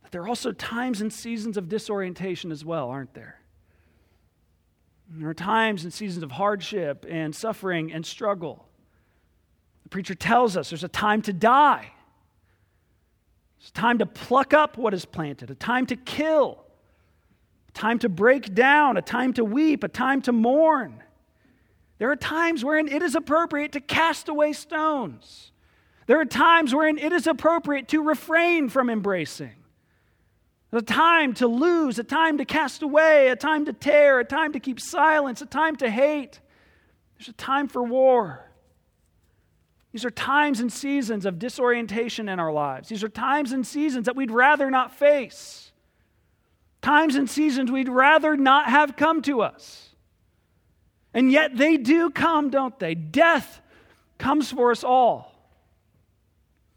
that 0.02 0.12
there 0.12 0.24
are 0.24 0.28
also 0.28 0.52
times 0.52 1.00
and 1.00 1.14
seasons 1.14 1.58
of 1.58 1.70
disorientation 1.70 2.52
as 2.52 2.66
well, 2.66 2.90
aren't 2.90 3.14
there? 3.14 3.40
There 5.08 5.30
are 5.30 5.36
times 5.36 5.84
and 5.84 5.94
seasons 5.94 6.24
of 6.24 6.32
hardship 6.32 7.06
and 7.08 7.36
suffering 7.36 7.94
and 7.94 8.04
struggle. 8.04 8.68
The 9.84 9.90
preacher 9.90 10.16
tells 10.16 10.58
us 10.58 10.72
there's 10.72 10.84
a 10.84 10.88
time 10.88 11.22
to 11.22 11.34
die. 11.34 11.92
It's 13.60 13.70
time 13.70 14.00
to 14.00 14.08
pluck 14.08 14.52
up 14.56 14.76
what 14.76 14.96
is 14.96 15.06
planted, 15.06 15.52
a 15.52 15.56
time 15.56 15.86
to 15.86 15.96
kill, 15.96 16.66
a 17.70 17.72
time 17.74 18.00
to 18.00 18.10
break 18.10 18.56
down, 18.56 18.98
a 18.98 19.04
time 19.04 19.34
to 19.34 19.46
weep, 19.46 19.84
a 19.84 19.88
time 19.88 20.20
to 20.24 20.32
mourn. 20.32 21.04
There 22.00 22.10
are 22.10 22.16
times 22.16 22.66
wherein 22.66 22.88
it 22.88 23.04
is 23.04 23.14
appropriate 23.14 23.72
to 23.74 23.80
cast 23.80 24.30
away 24.30 24.54
stones. 24.54 25.52
There 26.06 26.20
are 26.20 26.26
times 26.26 26.74
wherein 26.74 26.98
it 26.98 27.12
is 27.12 27.28
appropriate 27.28 27.88
to 27.90 28.02
refrain 28.02 28.70
from 28.70 28.90
embracing 28.90 29.56
a 30.76 30.82
time 30.82 31.34
to 31.36 31.48
lose, 31.48 31.98
a 32.00 32.04
time 32.04 32.38
to 32.38 32.46
cast 32.46 32.82
away, 32.82 33.30
a 33.30 33.36
time 33.36 33.66
to 33.66 33.74
tear, 33.74 34.20
a 34.20 34.26
time 34.26 34.54
to 34.54 34.60
keep 34.60 34.80
silence, 34.80 35.42
a 35.42 35.46
time 35.46 35.76
to 35.78 35.90
hate. 35.90 36.40
There's 37.18 37.30
a 37.30 37.34
time 37.34 37.68
for 37.68 37.82
war. 37.84 38.52
These 39.92 40.04
are 40.04 40.12
times 40.12 40.60
and 40.60 40.72
seasons 40.72 41.26
of 41.26 41.40
disorientation 41.40 42.28
in 42.28 42.40
our 42.40 42.52
lives. 42.52 42.90
These 42.90 43.04
are 43.04 43.10
times 43.10 43.54
and 43.54 43.66
seasons 43.66 44.06
that 44.08 44.16
we'd 44.16 44.32
rather 44.32 44.70
not 44.70 44.94
face. 44.94 45.72
Times 46.82 47.16
and 47.16 47.30
seasons 47.30 47.72
we'd 47.72 47.90
rather 47.90 48.36
not 48.36 48.68
have 48.68 48.98
come 48.98 49.22
to 49.24 49.42
us. 49.42 49.90
And 51.14 51.32
yet 51.32 51.56
they 51.56 51.78
do 51.78 52.10
come, 52.10 52.50
don't 52.50 52.78
they? 52.78 52.94
Death 52.94 53.62
comes 54.18 54.52
for 54.52 54.72
us 54.72 54.84
all. 54.84 55.35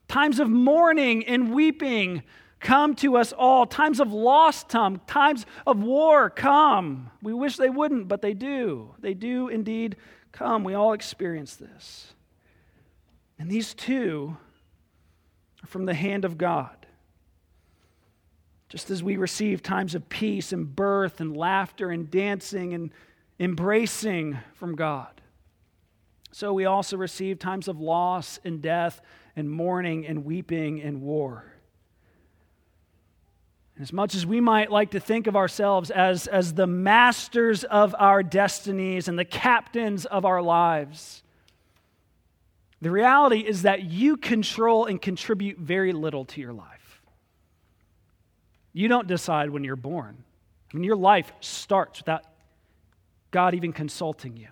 Times 0.09 0.41
of 0.41 0.49
mourning 0.49 1.27
and 1.27 1.53
weeping 1.53 2.23
come 2.61 2.95
to 2.97 3.17
us 3.17 3.33
all. 3.33 3.67
Times 3.67 4.01
of 4.01 4.13
loss 4.13 4.65
come. 4.65 5.01
times 5.07 5.47
of 5.67 5.83
war 5.83 6.31
come. 6.31 7.11
We 7.23 7.35
wish 7.35 7.57
they 7.57 7.71
wouldn't, 7.71 8.09
but 8.09 8.23
they 8.23 8.35
do. 8.35 8.95
They 8.99 9.15
do 9.15 9.49
indeed 9.49 9.97
come. 10.33 10.65
We 10.65 10.75
all 10.75 10.95
experience 10.95 11.57
this. 11.57 12.15
And 13.39 13.51
these 13.51 13.75
two 13.75 14.37
are 15.63 15.67
from 15.67 15.85
the 15.87 15.95
hand 15.95 16.25
of 16.25 16.39
God. 16.39 16.75
Just 18.69 18.91
as 18.91 19.03
we 19.03 19.17
receive 19.17 19.63
times 19.63 19.95
of 19.95 20.09
peace 20.09 20.53
and 20.53 20.75
birth 20.75 21.21
and 21.21 21.37
laughter 21.37 21.91
and 21.91 22.11
dancing 22.11 22.75
and 22.75 22.91
embracing 23.39 24.39
from 24.55 24.75
God, 24.75 25.21
so 26.33 26.53
we 26.53 26.67
also 26.67 26.97
receive 26.97 27.39
times 27.39 27.69
of 27.69 27.81
loss 27.81 28.39
and 28.45 28.61
death 28.61 29.01
and 29.39 29.49
mourning 29.49 30.05
and 30.07 30.25
weeping 30.25 30.83
and 30.83 31.01
war. 31.01 31.45
And 33.77 33.85
as 33.85 33.93
much 33.93 34.17
as 34.17 34.27
we 34.27 34.41
might 34.41 34.73
like 34.73 34.91
to 34.91 35.01
think 35.01 35.29
of 35.29 35.37
ourselves 35.37 35.93
as, 35.93 36.27
as 36.27 36.55
the 36.55 36.67
masters 36.67 37.63
of 37.63 37.95
our 37.97 38.25
destinies 38.25 39.07
and 39.07 39.17
the 39.17 39.25
captains 39.25 40.05
of 40.05 40.25
our 40.25 40.43
lives, 40.43 41.23
the 42.83 42.91
reality 42.91 43.39
is 43.39 43.63
that 43.63 43.85
you 43.85 44.17
control 44.17 44.87
and 44.87 45.01
contribute 45.01 45.59
very 45.59 45.93
little 45.93 46.25
to 46.25 46.41
your 46.41 46.53
life. 46.53 47.01
You 48.73 48.89
don't 48.89 49.07
decide 49.07 49.51
when 49.51 49.63
you're 49.63 49.77
born. 49.77 50.25
I 50.73 50.77
mean, 50.77 50.85
your 50.85 50.97
life 50.97 51.33
starts 51.41 52.01
without 52.01 52.25
God 53.31 53.55
even 53.55 53.73
consulting 53.73 54.37
you. 54.37 54.49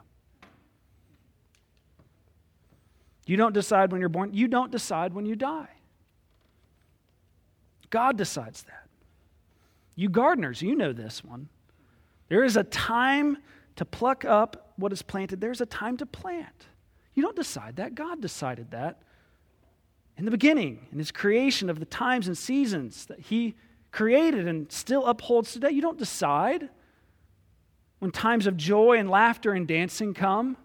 You 3.26 3.36
don't 3.36 3.52
decide 3.52 3.92
when 3.92 4.00
you're 4.00 4.08
born, 4.08 4.32
you 4.32 4.48
don't 4.48 4.70
decide 4.70 5.12
when 5.12 5.26
you 5.26 5.36
die. 5.36 5.68
God 7.90 8.16
decides 8.16 8.62
that. 8.62 8.88
You 9.94 10.08
gardeners, 10.08 10.62
you 10.62 10.74
know 10.74 10.92
this 10.92 11.24
one. 11.24 11.48
There 12.28 12.44
is 12.44 12.56
a 12.56 12.64
time 12.64 13.38
to 13.76 13.84
pluck 13.84 14.24
up 14.24 14.72
what 14.76 14.92
is 14.92 15.02
planted, 15.02 15.40
there's 15.40 15.60
a 15.60 15.66
time 15.66 15.96
to 15.98 16.06
plant. 16.06 16.66
You 17.14 17.22
don't 17.22 17.36
decide 17.36 17.76
that. 17.76 17.94
God 17.94 18.20
decided 18.20 18.70
that 18.72 19.00
in 20.18 20.24
the 20.24 20.30
beginning, 20.30 20.86
in 20.92 20.98
his 20.98 21.10
creation 21.10 21.68
of 21.68 21.78
the 21.78 21.86
times 21.86 22.26
and 22.26 22.36
seasons 22.36 23.06
that 23.06 23.20
he 23.20 23.54
created 23.90 24.46
and 24.46 24.70
still 24.70 25.06
upholds 25.06 25.52
today. 25.52 25.70
You 25.70 25.82
don't 25.82 25.98
decide 25.98 26.68
when 27.98 28.10
times 28.10 28.46
of 28.46 28.56
joy 28.56 28.98
and 28.98 29.10
laughter 29.10 29.52
and 29.52 29.66
dancing 29.66 30.14
come, 30.14 30.56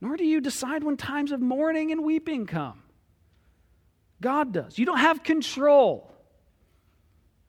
nor 0.00 0.16
do 0.16 0.24
you 0.24 0.40
decide 0.40 0.84
when 0.84 0.96
times 0.96 1.32
of 1.32 1.40
mourning 1.40 1.92
and 1.92 2.04
weeping 2.04 2.46
come. 2.46 2.82
God 4.20 4.52
does. 4.52 4.78
You 4.78 4.86
don't 4.86 4.98
have 4.98 5.22
control 5.22 6.12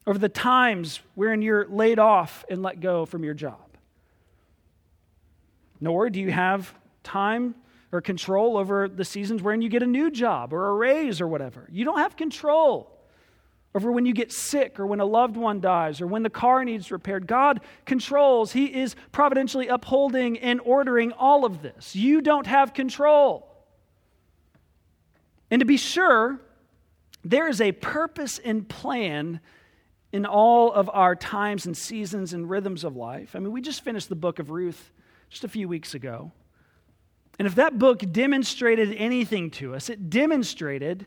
over 0.06 0.18
the 0.18 0.30
times 0.30 1.00
wherein 1.16 1.42
you're 1.42 1.68
laid 1.68 2.00
off 2.00 2.46
and 2.50 2.62
let 2.62 2.80
go 2.80 3.06
from 3.06 3.24
your 3.24 3.34
job. 3.34 3.78
Nor 5.80 6.10
do 6.10 6.20
you 6.20 6.32
have 6.32 6.74
time 7.04 7.56
or 7.92 8.02
control 8.02 8.58
over 8.58 8.88
the 8.88 9.06
seasons 9.06 9.42
wherein 9.42 9.62
you 9.62 9.70
get 9.70 9.82
a 9.82 9.88
new 9.88 10.12
job 10.12 10.54
or 10.54 10.70
a 10.70 10.74
raise 10.74 11.22
or 11.22 11.28
whatever. 11.28 11.68
You 11.72 11.86
don't 11.86 11.98
have 11.98 12.16
control 12.16 12.99
over 13.76 13.92
when 13.92 14.06
you 14.06 14.14
get 14.14 14.32
sick 14.32 14.80
or 14.80 14.88
when 14.88 15.00
a 15.00 15.06
loved 15.06 15.38
one 15.38 15.62
dies 15.62 16.02
or 16.02 16.08
when 16.08 16.24
the 16.24 16.30
car 16.30 16.66
needs 16.66 16.92
repaired. 16.92 17.28
God 17.28 17.62
controls. 17.86 18.52
He 18.52 18.66
is 18.66 18.96
providentially 19.12 19.68
upholding 19.68 20.40
and 20.40 20.60
ordering 20.62 21.12
all 21.12 21.46
of 21.46 21.62
this. 21.62 21.96
You 21.96 22.22
don't 22.22 22.48
have 22.48 22.74
control. 22.74 23.46
And 25.52 25.60
to 25.60 25.66
be 25.66 25.78
sure, 25.78 26.40
there 27.24 27.48
is 27.48 27.62
a 27.62 27.72
purpose 27.72 28.40
and 28.40 28.68
plan 28.68 29.40
in 30.12 30.26
all 30.26 30.74
of 30.74 30.90
our 30.92 31.16
times 31.16 31.66
and 31.66 31.78
seasons 31.78 32.34
and 32.34 32.50
rhythms 32.50 32.84
of 32.84 32.96
life. 32.96 33.36
I 33.36 33.40
mean, 33.40 33.52
we 33.52 33.62
just 33.62 33.84
finished 33.84 34.10
the 34.10 34.16
book 34.16 34.40
of 34.40 34.50
Ruth 34.50 34.92
just 35.30 35.44
a 35.44 35.48
few 35.48 35.68
weeks 35.68 35.94
ago. 35.94 36.32
And 37.38 37.48
if 37.48 37.56
that 37.56 37.78
book 37.78 38.04
demonstrated 38.12 38.94
anything 38.96 39.52
to 39.52 39.76
us, 39.76 39.90
it 39.90 40.10
demonstrated 40.10 41.06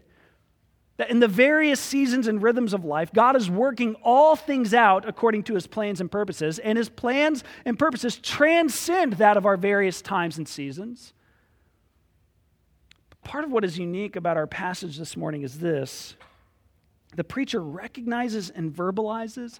that 1.02 1.10
in 1.10 1.18
the 1.18 1.26
various 1.26 1.80
seasons 1.80 2.28
and 2.28 2.40
rhythms 2.40 2.72
of 2.72 2.84
life, 2.84 3.12
God 3.12 3.34
is 3.34 3.50
working 3.50 3.96
all 4.04 4.36
things 4.36 4.72
out 4.72 5.08
according 5.08 5.42
to 5.44 5.54
his 5.54 5.66
plans 5.66 6.00
and 6.00 6.08
purposes, 6.08 6.60
and 6.60 6.78
his 6.78 6.88
plans 6.88 7.42
and 7.64 7.76
purposes 7.76 8.18
transcend 8.18 9.14
that 9.14 9.36
of 9.36 9.44
our 9.44 9.56
various 9.56 10.00
times 10.00 10.38
and 10.38 10.46
seasons. 10.46 11.12
Part 13.24 13.42
of 13.42 13.50
what 13.50 13.64
is 13.64 13.76
unique 13.76 14.14
about 14.14 14.36
our 14.36 14.46
passage 14.46 14.96
this 14.96 15.16
morning 15.16 15.42
is 15.42 15.58
this 15.58 16.14
the 17.16 17.24
preacher 17.24 17.60
recognizes 17.60 18.50
and 18.50 18.72
verbalizes 18.72 19.58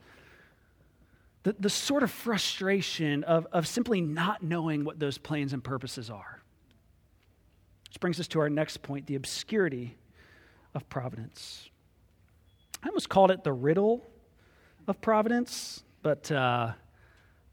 the, 1.43 1.57
the 1.59 1.71
sort 1.71 2.05
of 2.05 2.13
frustration 2.13 3.25
of, 3.25 3.49
of 3.51 3.67
simply 3.67 4.01
not 4.01 4.45
knowing 4.45 4.85
what 4.85 5.01
those 5.01 5.19
plans 5.19 5.53
and 5.53 5.65
purposes 5.65 6.09
are. 6.09 6.41
Which 7.89 7.99
brings 7.99 8.21
us 8.21 8.29
to 8.29 8.39
our 8.39 8.49
next 8.49 8.81
point 8.83 9.09
the 9.09 9.17
obscurity 9.17 9.97
of 10.75 10.89
providence. 10.89 11.71
I 12.83 12.89
almost 12.89 13.09
called 13.09 13.31
it 13.31 13.45
the 13.45 13.53
riddle 13.53 14.05
of 14.89 15.01
providence, 15.01 15.83
but 16.03 16.31
uh, 16.33 16.73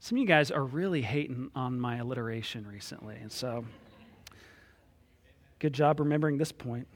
some 0.00 0.18
of 0.18 0.22
you 0.22 0.26
guys 0.26 0.50
are 0.50 0.64
really 0.64 1.02
hating 1.02 1.50
on 1.54 1.78
my 1.78 1.98
alliteration 1.98 2.66
recently. 2.66 3.16
And 3.16 3.30
so, 3.30 3.64
good 5.58 5.72
job 5.72 6.00
remembering 6.00 6.38
this 6.38 6.52
point. 6.52 6.88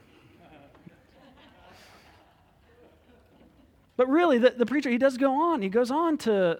But 3.97 4.09
really, 4.09 4.37
the, 4.37 4.49
the 4.49 4.65
preacher, 4.65 4.89
he 4.89 4.97
does 4.97 5.17
go 5.17 5.31
on. 5.41 5.61
He 5.61 5.69
goes 5.69 5.89
on 5.89 6.17
to, 6.19 6.59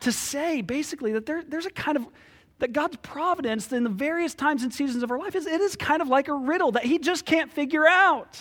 to 0.00 0.12
say 0.12 0.62
basically 0.62 1.12
that 1.12 1.26
there, 1.26 1.42
there's 1.42 1.66
a 1.66 1.70
kind 1.70 1.96
of 1.96 2.06
that 2.60 2.72
God's 2.72 2.96
providence 2.98 3.72
in 3.72 3.84
the 3.84 3.90
various 3.90 4.34
times 4.34 4.62
and 4.62 4.72
seasons 4.72 5.02
of 5.02 5.10
our 5.10 5.18
life 5.18 5.34
is 5.34 5.46
it 5.46 5.60
is 5.60 5.76
kind 5.76 6.00
of 6.00 6.08
like 6.08 6.28
a 6.28 6.34
riddle 6.34 6.72
that 6.72 6.84
he 6.84 6.98
just 6.98 7.26
can't 7.26 7.50
figure 7.50 7.86
out. 7.86 8.38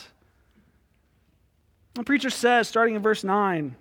The 1.96 2.04
preacher 2.04 2.30
says, 2.30 2.68
starting 2.68 2.96
in 2.96 3.02
verse 3.02 3.24
9, 3.24 3.76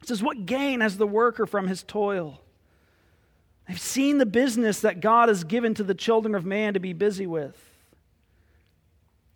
it 0.00 0.08
says, 0.08 0.22
What 0.22 0.46
gain 0.46 0.80
has 0.80 0.96
the 0.96 1.06
worker 1.06 1.46
from 1.46 1.68
his 1.68 1.82
toil? 1.82 2.40
They've 3.68 3.78
seen 3.78 4.18
the 4.18 4.26
business 4.26 4.80
that 4.80 5.00
God 5.00 5.28
has 5.28 5.44
given 5.44 5.74
to 5.74 5.84
the 5.84 5.94
children 5.94 6.34
of 6.34 6.44
man 6.44 6.74
to 6.74 6.80
be 6.80 6.92
busy 6.92 7.26
with. 7.26 7.56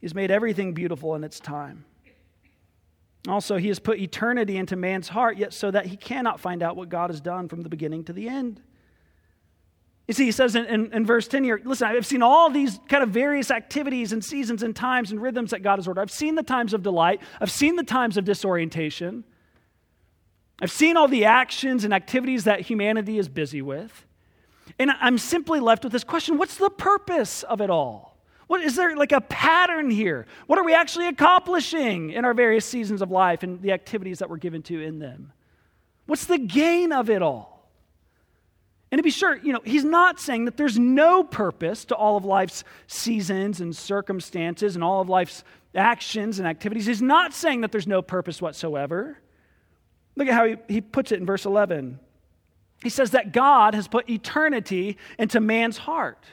He's 0.01 0.15
made 0.15 0.31
everything 0.31 0.75
beautiful 0.75 1.15
in 1.15 1.23
its 1.23 1.39
time. 1.39 1.85
Also, 3.29 3.57
he 3.57 3.69
has 3.69 3.79
put 3.79 3.99
eternity 3.99 4.57
into 4.57 4.77
man's 4.77 5.09
heart, 5.09 5.39
yet 5.39 5.55
so 5.55 5.71
that 5.71 5.87
he 5.87 5.97
cannot 5.97 6.41
find 6.41 6.63
out 6.63 6.77
what 6.77 6.89
God 6.89 7.11
has 7.11 7.21
done 7.21 7.49
from 7.49 7.63
the 7.63 7.69
beginning 7.69 8.05
to 8.05 8.13
the 8.13 8.29
end. 8.29 8.61
You 10.07 10.13
see, 10.13 10.27
he 10.27 10.33
says 10.33 10.55
in, 10.55 10.67
in, 10.67 10.93
in, 10.93 11.07
verse 11.07 11.27
10 11.29 11.45
here, 11.45 11.61
listen, 11.65 11.89
I've 11.89 12.05
seen 12.05 12.23
all 12.23 12.51
these 12.51 12.79
kind 12.89 13.03
of 13.03 13.09
various 13.09 13.51
activities 13.51 14.13
and 14.13 14.23
seasons 14.23 14.63
and 14.63 14.77
times 14.77 15.11
and 15.11 15.21
rhythms 15.21 15.53
that 15.53 15.63
God 15.63 15.79
has 15.79 15.89
ordered. 15.89 16.03
I've 16.03 16.11
seen 16.11 16.35
the 16.35 16.43
times 16.43 16.75
of 16.75 16.83
delight, 16.83 17.23
I've 17.41 17.51
seen 17.51 17.77
the 17.77 17.85
times 17.85 18.19
of 18.19 18.25
disorientation, 18.25 19.25
I've 20.61 20.71
seen 20.71 20.97
all 20.97 21.09
the 21.09 21.25
actions 21.25 21.85
and 21.85 21.95
activities 21.95 22.45
that 22.45 22.61
humanity 22.61 23.19
is 23.19 23.29
busy 23.29 23.63
with. 23.63 24.07
And 24.79 24.91
I'm 24.91 25.19
simply 25.19 25.61
left 25.61 25.85
with 25.85 25.93
this 25.93 26.05
question 26.05 26.39
what's 26.39 26.57
the 26.57 26.71
purpose 26.71 27.43
of 27.43 27.61
it 27.61 27.71
all? 27.71 28.17
What 28.47 28.61
is 28.61 28.77
there 28.77 28.95
like 28.97 29.13
a 29.13 29.23
pattern 29.23 29.91
here? 29.91 30.27
What 30.47 30.59
are 30.59 30.65
we 30.65 30.75
actually 30.75 31.09
accomplishing 31.09 32.11
in 32.11 32.25
our 32.27 32.35
various 32.35 32.67
seasons 32.67 33.01
of 33.01 33.11
life 33.11 33.43
and 33.43 33.61
the 33.63 33.73
activities 33.73 34.19
that 34.19 34.29
we're 34.29 34.37
given 34.37 34.63
to 34.65 34.83
in 34.83 34.99
them? 34.99 35.33
What's 36.07 36.27
the 36.27 36.39
gain 36.39 36.93
of 36.93 37.09
it 37.09 37.23
all? 37.23 37.54
And 38.95 39.01
to 39.01 39.03
be 39.03 39.11
sure, 39.11 39.37
you 39.39 39.53
know, 39.53 39.59
he's 39.65 39.83
not 39.83 40.21
saying 40.21 40.45
that 40.45 40.57
there's 40.57 40.79
no 40.79 41.25
purpose 41.25 41.85
to 41.87 41.97
all 41.97 42.17
of 42.17 42.25
life's 42.25 42.63
seasons 42.87 43.61
and 43.61 43.75
circumstances 43.75 44.77
and 44.77 44.85
all 44.85 45.01
of 45.01 45.09
life's 45.09 45.43
actions 45.75 46.39
and 46.39 46.47
activities. 46.47 46.87
He's 46.87 47.03
not 47.03 47.35
saying 47.35 47.63
that 47.63 47.73
there's 47.73 47.89
no 47.89 48.03
purpose 48.03 48.41
whatsoever. 48.41 49.19
Look 50.15 50.29
at 50.29 50.35
how 50.35 50.47
he, 50.47 50.57
he 50.69 50.81
puts 50.81 51.11
it 51.11 51.19
in 51.19 51.27
verse 51.27 51.45
11. 51.45 51.99
He 52.85 52.89
says 52.89 53.11
that 53.11 53.33
God 53.33 53.75
has 53.75 53.89
put 53.89 54.09
eternity 54.09 54.97
into 55.19 55.41
man's 55.41 55.77
heart. 55.77 56.25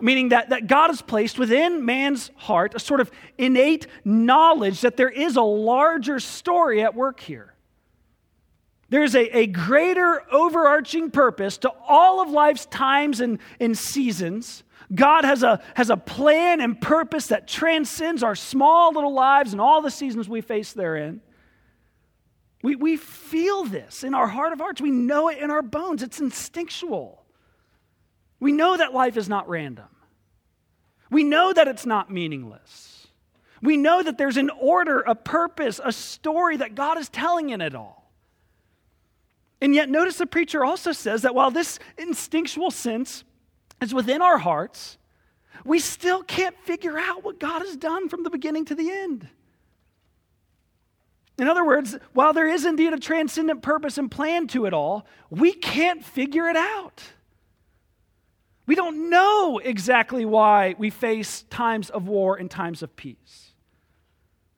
Meaning 0.00 0.28
that, 0.28 0.50
that 0.50 0.68
God 0.68 0.90
has 0.90 1.02
placed 1.02 1.36
within 1.36 1.84
man's 1.84 2.30
heart 2.36 2.76
a 2.76 2.78
sort 2.78 3.00
of 3.00 3.10
innate 3.36 3.88
knowledge 4.04 4.82
that 4.82 4.96
there 4.96 5.10
is 5.10 5.34
a 5.34 5.42
larger 5.42 6.20
story 6.20 6.80
at 6.80 6.94
work 6.94 7.18
here. 7.18 7.51
There's 8.92 9.14
a, 9.14 9.38
a 9.38 9.46
greater 9.46 10.22
overarching 10.30 11.10
purpose 11.10 11.56
to 11.58 11.72
all 11.88 12.20
of 12.20 12.28
life's 12.28 12.66
times 12.66 13.22
and, 13.22 13.38
and 13.58 13.76
seasons. 13.76 14.64
God 14.94 15.24
has 15.24 15.42
a, 15.42 15.62
has 15.76 15.88
a 15.88 15.96
plan 15.96 16.60
and 16.60 16.78
purpose 16.78 17.28
that 17.28 17.48
transcends 17.48 18.22
our 18.22 18.34
small 18.34 18.92
little 18.92 19.14
lives 19.14 19.52
and 19.52 19.62
all 19.62 19.80
the 19.80 19.90
seasons 19.90 20.28
we 20.28 20.42
face 20.42 20.74
therein. 20.74 21.22
We, 22.62 22.76
we 22.76 22.98
feel 22.98 23.64
this 23.64 24.04
in 24.04 24.12
our 24.12 24.28
heart 24.28 24.52
of 24.52 24.58
hearts. 24.58 24.82
We 24.82 24.90
know 24.90 25.30
it 25.30 25.38
in 25.38 25.50
our 25.50 25.62
bones. 25.62 26.02
It's 26.02 26.20
instinctual. 26.20 27.24
We 28.40 28.52
know 28.52 28.76
that 28.76 28.92
life 28.92 29.16
is 29.16 29.26
not 29.26 29.48
random. 29.48 29.88
We 31.10 31.24
know 31.24 31.50
that 31.54 31.66
it's 31.66 31.86
not 31.86 32.10
meaningless. 32.10 33.06
We 33.62 33.78
know 33.78 34.02
that 34.02 34.18
there's 34.18 34.36
an 34.36 34.50
order, 34.50 35.00
a 35.00 35.14
purpose, 35.14 35.80
a 35.82 35.92
story 35.92 36.58
that 36.58 36.74
God 36.74 36.98
is 36.98 37.08
telling 37.08 37.48
in 37.48 37.62
it 37.62 37.74
all. 37.74 38.01
And 39.62 39.74
yet, 39.76 39.88
notice 39.88 40.18
the 40.18 40.26
preacher 40.26 40.64
also 40.64 40.90
says 40.90 41.22
that 41.22 41.36
while 41.36 41.52
this 41.52 41.78
instinctual 41.96 42.72
sense 42.72 43.22
is 43.80 43.94
within 43.94 44.20
our 44.20 44.36
hearts, 44.36 44.98
We 45.64 45.78
still 45.78 46.22
can't 46.22 46.56
figure 46.58 46.98
out 46.98 47.22
what 47.22 47.38
God 47.38 47.60
has 47.60 47.76
done 47.76 48.08
from 48.08 48.22
the 48.22 48.30
beginning 48.30 48.64
to 48.66 48.74
the 48.74 48.90
end. 48.90 49.28
In 51.38 51.48
other 51.48 51.64
words, 51.64 51.96
while 52.12 52.32
there 52.32 52.46
is 52.46 52.64
indeed 52.64 52.92
a 52.92 52.98
transcendent 52.98 53.62
purpose 53.62 53.96
and 53.98 54.10
plan 54.10 54.46
to 54.48 54.66
it 54.66 54.74
all, 54.74 55.06
we 55.30 55.52
can't 55.52 56.04
figure 56.04 56.46
it 56.46 56.56
out. 56.56 57.02
We 58.66 58.74
don't 58.74 59.10
know 59.10 59.58
exactly 59.58 60.24
why 60.24 60.74
we 60.78 60.90
face 60.90 61.42
times 61.44 61.90
of 61.90 62.06
war 62.06 62.36
and 62.36 62.50
times 62.50 62.82
of 62.82 62.94
peace. 62.96 63.50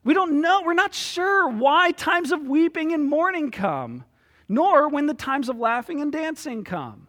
We 0.02 0.12
don't 0.12 0.42
know, 0.42 0.62
we're 0.62 0.74
not 0.74 0.94
sure 0.94 1.48
why 1.48 1.92
times 1.92 2.32
of 2.32 2.42
weeping 2.42 2.92
and 2.92 3.08
mourning 3.08 3.50
come, 3.50 4.04
nor 4.48 4.88
when 4.88 5.06
the 5.06 5.14
times 5.14 5.48
of 5.48 5.58
laughing 5.58 6.00
and 6.00 6.12
dancing 6.12 6.64
come. 6.64 7.06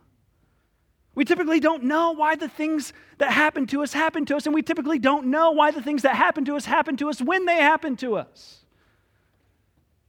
We 1.15 1.23
typically 1.23 1.61
don't 1.61 1.83
know 1.83 2.11
why 2.11 2.35
the 2.35 2.49
things 2.49 2.91
that 3.17 3.31
happen 3.31 3.67
to 3.67 3.81
us 3.83 3.93
happen 3.93 4.25
to 4.25 4.35
us, 4.35 4.45
and 4.45 4.53
we 4.53 4.61
typically 4.61 4.99
don't 4.99 5.27
know 5.27 5.51
why 5.51 5.71
the 5.71 5.81
things 5.81 6.01
that 6.01 6.15
happen 6.15 6.43
to 6.45 6.55
us 6.55 6.65
happen 6.65 6.97
to 6.97 7.09
us 7.09 7.21
when 7.21 7.45
they 7.45 7.57
happen 7.57 7.95
to 7.97 8.17
us. 8.17 8.65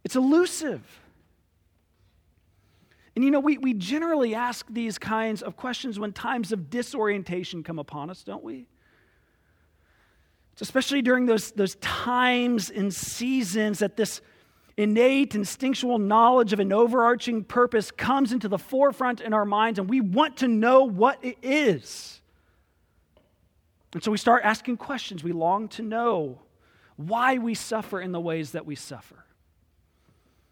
It's 0.05 0.17
elusive. 0.17 0.83
And 3.15 3.25
you 3.25 3.31
know, 3.31 3.41
we, 3.41 3.57
we 3.57 3.73
generally 3.73 4.35
ask 4.35 4.67
these 4.69 4.99
kinds 4.99 5.43
of 5.43 5.57
questions 5.57 5.99
when 5.99 6.13
times 6.13 6.53
of 6.53 6.69
disorientation 6.71 7.63
come 7.63 7.79
upon 7.79 8.11
us, 8.11 8.23
don't 8.23 8.45
we? 8.45 8.67
It's 10.53 10.63
especially 10.63 11.03
during 11.03 11.27
those, 11.27 11.53
those 11.53 11.77
times 11.77 12.69
and 12.71 12.93
seasons 12.93 13.79
that 13.79 13.97
this 13.97 14.21
innate 14.77 15.35
instinctual 15.35 15.99
knowledge 15.99 16.53
of 16.53 16.61
an 16.61 16.73
overarching 16.73 17.45
purpose 17.45 17.91
comes 17.91 18.33
into 18.33 18.49
the 18.49 18.59
forefront 18.59 19.21
in 19.21 19.33
our 19.33 19.45
minds, 19.45 19.79
and 19.79 19.89
we 19.89 20.01
want 20.01 20.39
to 20.39 20.49
know 20.49 20.85
what 20.85 21.19
it 21.25 21.39
is. 21.43 22.21
And 23.95 24.03
so 24.03 24.11
we 24.11 24.19
start 24.19 24.43
asking 24.45 24.77
questions. 24.77 25.25
We 25.25 25.33
long 25.33 25.69
to 25.69 25.83
know 25.83 26.41
why 26.97 27.39
we 27.39 27.55
suffer 27.55 28.01
in 28.01 28.13
the 28.13 28.21
ways 28.21 28.53
that 28.53 28.67
we 28.67 28.75
suffer. 28.75 29.25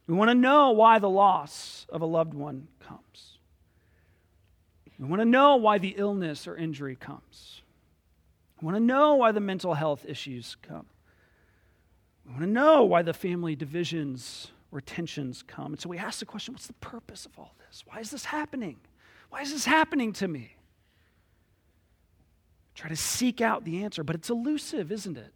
We 0.07 0.15
want 0.15 0.31
to 0.31 0.35
know 0.35 0.71
why 0.71 0.99
the 0.99 1.11
loss 1.11 1.87
of 1.89 2.03
a 2.03 2.07
loved 2.07 2.35
one 2.35 2.69
comes. 2.81 3.39
We 4.99 5.07
want 5.07 5.21
to 5.21 5.27
know 5.27 5.57
why 5.57 5.79
the 5.79 5.95
illness 5.99 6.47
or 6.47 6.57
injury 6.57 6.97
comes. 6.97 7.63
We 8.61 8.67
want 8.67 8.77
to 8.77 8.83
know 8.83 9.17
why 9.17 9.33
the 9.33 9.41
mental 9.41 9.75
health 9.75 10.05
issues 10.07 10.57
come. 10.63 10.87
We 12.25 12.33
want 12.33 12.43
to 12.43 12.51
know 12.51 12.85
why 12.85 13.03
the 13.03 13.13
family 13.13 13.55
divisions 13.55 14.51
or 14.73 14.81
tensions 14.81 15.43
come. 15.43 15.73
And 15.73 15.81
so 15.81 15.89
we 15.89 15.99
ask 15.99 16.19
the 16.19 16.27
question 16.27 16.55
what's 16.55 16.67
the 16.67 16.73
purpose 16.75 17.27
of 17.27 17.39
all 17.39 17.55
this? 17.67 17.85
Why 17.87 18.01
is 18.01 18.11
this 18.11 18.25
happening? 18.25 18.79
Why 19.31 19.43
is 19.43 19.53
this 19.53 19.65
happening 19.65 20.13
to 20.15 20.29
me? 20.29 20.57
Try 22.75 22.89
to 22.89 22.97
seek 22.97 23.41
out 23.41 23.65
the 23.65 23.85
answer, 23.85 24.03
but 24.03 24.17
it's 24.17 24.31
elusive, 24.31 24.91
isn't 24.91 25.17
it? 25.17 25.33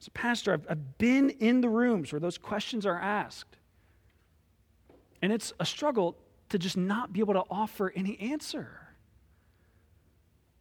As 0.00 0.06
a 0.06 0.10
pastor, 0.10 0.54
I've, 0.54 0.66
I've 0.68 0.98
been 0.98 1.30
in 1.30 1.60
the 1.60 1.68
rooms 1.68 2.12
where 2.12 2.20
those 2.20 2.38
questions 2.38 2.86
are 2.86 2.98
asked. 2.98 3.56
And 5.20 5.32
it's 5.32 5.52
a 5.60 5.66
struggle 5.66 6.16
to 6.48 6.58
just 6.58 6.76
not 6.76 7.12
be 7.12 7.20
able 7.20 7.34
to 7.34 7.44
offer 7.50 7.92
any 7.94 8.18
answer. 8.18 8.80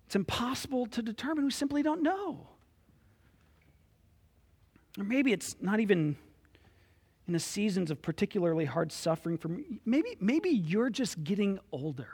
It's 0.05 0.15
impossible 0.15 0.87
to 0.87 1.01
determine. 1.01 1.45
We 1.45 1.51
simply 1.51 1.81
don't 1.81 2.03
know. 2.03 2.50
Or 4.97 5.03
maybe 5.03 5.31
it's 5.31 5.55
not 5.61 5.79
even 5.79 6.17
in 7.27 7.33
the 7.33 7.39
seasons 7.39 7.91
of 7.91 8.01
particularly 8.01 8.65
hard 8.65 8.91
suffering 8.91 9.37
for 9.37 9.47
me. 9.47 9.63
Maybe, 9.85 10.17
maybe 10.19 10.49
you're 10.49 10.89
just 10.89 11.23
getting 11.23 11.59
older. 11.71 12.09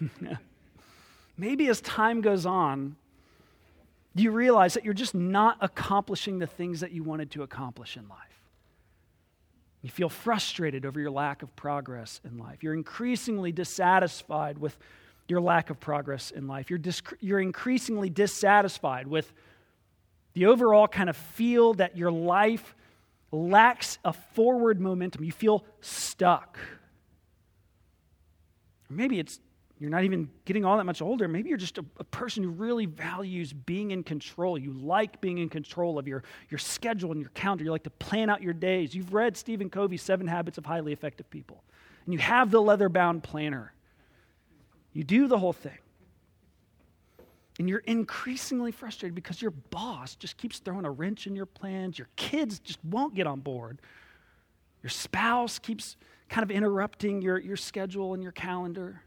maybe 1.36 1.68
as 1.68 1.80
time 1.80 2.20
goes 2.20 2.46
on, 2.46 2.96
you 4.14 4.30
realize 4.32 4.74
that 4.74 4.84
you're 4.84 4.94
just 4.94 5.14
not 5.14 5.58
accomplishing 5.60 6.38
the 6.38 6.46
things 6.46 6.80
that 6.80 6.92
you 6.92 7.02
wanted 7.02 7.30
to 7.32 7.42
accomplish 7.42 7.96
in 7.96 8.08
life? 8.08 8.18
You 9.82 9.90
feel 9.90 10.08
frustrated 10.08 10.84
over 10.84 10.98
your 10.98 11.10
lack 11.10 11.42
of 11.42 11.54
progress 11.54 12.20
in 12.24 12.38
life. 12.38 12.62
You're 12.62 12.74
increasingly 12.74 13.52
dissatisfied 13.52 14.58
with 14.58 14.76
your 15.28 15.40
lack 15.40 15.70
of 15.70 15.78
progress 15.78 16.30
in 16.30 16.46
life. 16.46 16.70
You're, 16.70 16.80
you're 17.20 17.40
increasingly 17.40 18.10
dissatisfied 18.10 19.06
with 19.06 19.32
the 20.34 20.46
overall 20.46 20.88
kind 20.88 21.10
of 21.10 21.16
feel 21.16 21.74
that 21.74 21.96
your 21.96 22.10
life 22.10 22.74
lacks 23.30 23.98
a 24.04 24.12
forward 24.12 24.80
momentum. 24.80 25.24
You 25.24 25.32
feel 25.32 25.64
stuck. 25.80 26.58
Maybe 28.88 29.18
it's 29.18 29.40
you're 29.80 29.90
not 29.90 30.02
even 30.02 30.28
getting 30.44 30.64
all 30.64 30.76
that 30.78 30.84
much 30.84 31.00
older. 31.00 31.28
Maybe 31.28 31.50
you're 31.50 31.58
just 31.58 31.78
a, 31.78 31.84
a, 31.98 32.04
person 32.04 32.42
who 32.42 32.50
really 32.50 32.86
values 32.86 33.52
being 33.52 33.92
in 33.92 34.02
control. 34.02 34.58
You 34.58 34.72
like 34.72 35.20
being 35.20 35.38
in 35.38 35.48
control 35.48 36.00
of 36.00 36.08
your, 36.08 36.24
your 36.50 36.58
schedule 36.58 37.12
and 37.12 37.20
your 37.20 37.30
calendar. 37.30 37.62
You 37.62 37.70
like 37.70 37.84
to 37.84 37.90
plan 37.90 38.28
out 38.28 38.42
your 38.42 38.54
days. 38.54 38.92
You've 38.92 39.14
read 39.14 39.36
Stephen 39.36 39.70
Covey's 39.70 40.02
Seven 40.02 40.26
Habits 40.26 40.58
of 40.58 40.66
Highly 40.66 40.92
Effective 40.92 41.30
People, 41.30 41.62
and 42.04 42.12
you 42.12 42.18
have 42.18 42.50
the 42.50 42.60
leather 42.60 42.88
bound 42.88 43.22
planner. 43.22 43.72
You 44.92 45.04
do 45.04 45.26
the 45.26 45.38
whole 45.38 45.52
thing. 45.52 45.78
And 47.58 47.68
you're 47.68 47.80
increasingly 47.80 48.70
frustrated 48.70 49.14
because 49.14 49.42
your 49.42 49.50
boss 49.50 50.14
just 50.14 50.36
keeps 50.36 50.60
throwing 50.60 50.84
a 50.84 50.90
wrench 50.90 51.26
in 51.26 51.34
your 51.34 51.46
plans. 51.46 51.98
Your 51.98 52.08
kids 52.14 52.60
just 52.60 52.78
won't 52.84 53.14
get 53.14 53.26
on 53.26 53.40
board. 53.40 53.80
Your 54.82 54.90
spouse 54.90 55.58
keeps 55.58 55.96
kind 56.28 56.44
of 56.44 56.50
interrupting 56.50 57.20
your, 57.20 57.38
your 57.38 57.56
schedule 57.56 58.14
and 58.14 58.22
your 58.22 58.32
calendar 58.32 59.02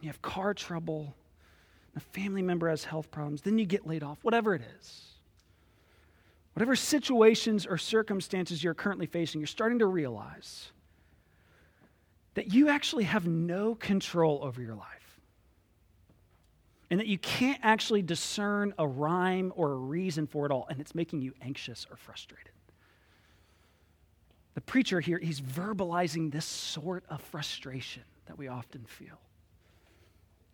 you 0.00 0.08
have 0.08 0.22
car 0.22 0.54
trouble, 0.54 1.14
a 1.96 2.00
family 2.00 2.42
member 2.42 2.68
has 2.68 2.84
health 2.84 3.10
problems, 3.10 3.42
then 3.42 3.58
you 3.58 3.66
get 3.66 3.86
laid 3.86 4.02
off, 4.02 4.18
whatever 4.22 4.54
it 4.54 4.62
is. 4.78 5.04
Whatever 6.54 6.76
situations 6.76 7.66
or 7.66 7.78
circumstances 7.78 8.62
you're 8.62 8.74
currently 8.74 9.06
facing, 9.06 9.40
you're 9.40 9.46
starting 9.46 9.78
to 9.80 9.86
realize 9.86 10.70
that 12.38 12.54
you 12.54 12.68
actually 12.68 13.02
have 13.02 13.26
no 13.26 13.74
control 13.74 14.38
over 14.44 14.62
your 14.62 14.76
life. 14.76 15.20
And 16.88 17.00
that 17.00 17.08
you 17.08 17.18
can't 17.18 17.58
actually 17.64 18.00
discern 18.00 18.74
a 18.78 18.86
rhyme 18.86 19.52
or 19.56 19.72
a 19.72 19.76
reason 19.76 20.28
for 20.28 20.46
it 20.46 20.52
all, 20.52 20.64
and 20.70 20.80
it's 20.80 20.94
making 20.94 21.20
you 21.20 21.34
anxious 21.42 21.84
or 21.90 21.96
frustrated. 21.96 22.52
The 24.54 24.60
preacher 24.60 25.00
here, 25.00 25.18
he's 25.18 25.40
verbalizing 25.40 26.30
this 26.30 26.44
sort 26.44 27.02
of 27.08 27.20
frustration 27.22 28.04
that 28.26 28.38
we 28.38 28.46
often 28.46 28.84
feel. 28.86 29.18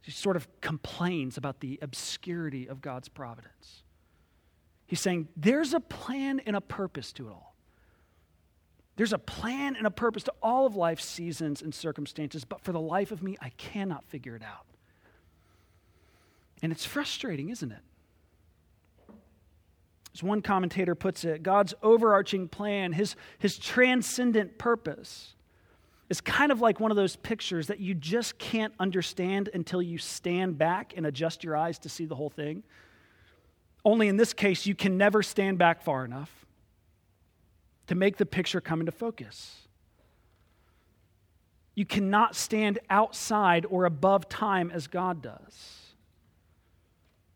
He 0.00 0.10
sort 0.10 0.36
of 0.36 0.48
complains 0.62 1.36
about 1.36 1.60
the 1.60 1.78
obscurity 1.82 2.66
of 2.66 2.80
God's 2.80 3.10
providence. 3.10 3.82
He's 4.86 5.00
saying 5.00 5.28
there's 5.36 5.74
a 5.74 5.80
plan 5.80 6.40
and 6.46 6.56
a 6.56 6.62
purpose 6.62 7.12
to 7.12 7.28
it 7.28 7.30
all. 7.30 7.53
There's 8.96 9.12
a 9.12 9.18
plan 9.18 9.74
and 9.76 9.86
a 9.86 9.90
purpose 9.90 10.22
to 10.24 10.32
all 10.40 10.66
of 10.66 10.76
life's 10.76 11.04
seasons 11.04 11.62
and 11.62 11.74
circumstances, 11.74 12.44
but 12.44 12.60
for 12.60 12.72
the 12.72 12.80
life 12.80 13.10
of 13.10 13.22
me, 13.22 13.36
I 13.40 13.50
cannot 13.50 14.04
figure 14.04 14.36
it 14.36 14.42
out. 14.42 14.66
And 16.62 16.70
it's 16.70 16.84
frustrating, 16.84 17.50
isn't 17.50 17.72
it? 17.72 17.80
As 20.14 20.22
one 20.22 20.42
commentator 20.42 20.94
puts 20.94 21.24
it, 21.24 21.42
God's 21.42 21.74
overarching 21.82 22.48
plan, 22.48 22.92
his, 22.92 23.16
his 23.40 23.58
transcendent 23.58 24.58
purpose, 24.58 25.34
is 26.08 26.20
kind 26.20 26.52
of 26.52 26.60
like 26.60 26.78
one 26.78 26.92
of 26.92 26.96
those 26.96 27.16
pictures 27.16 27.66
that 27.66 27.80
you 27.80 27.94
just 27.94 28.38
can't 28.38 28.72
understand 28.78 29.50
until 29.52 29.82
you 29.82 29.98
stand 29.98 30.56
back 30.56 30.94
and 30.96 31.04
adjust 31.04 31.42
your 31.42 31.56
eyes 31.56 31.80
to 31.80 31.88
see 31.88 32.04
the 32.04 32.14
whole 32.14 32.30
thing. 32.30 32.62
Only 33.84 34.06
in 34.06 34.16
this 34.16 34.32
case, 34.32 34.66
you 34.66 34.76
can 34.76 34.96
never 34.96 35.20
stand 35.20 35.58
back 35.58 35.82
far 35.82 36.04
enough 36.04 36.43
to 37.86 37.94
make 37.94 38.16
the 38.16 38.26
picture 38.26 38.60
come 38.60 38.80
into 38.80 38.92
focus. 38.92 39.68
You 41.74 41.84
cannot 41.84 42.36
stand 42.36 42.78
outside 42.88 43.66
or 43.68 43.84
above 43.84 44.28
time 44.28 44.70
as 44.70 44.86
God 44.86 45.22
does. 45.22 45.80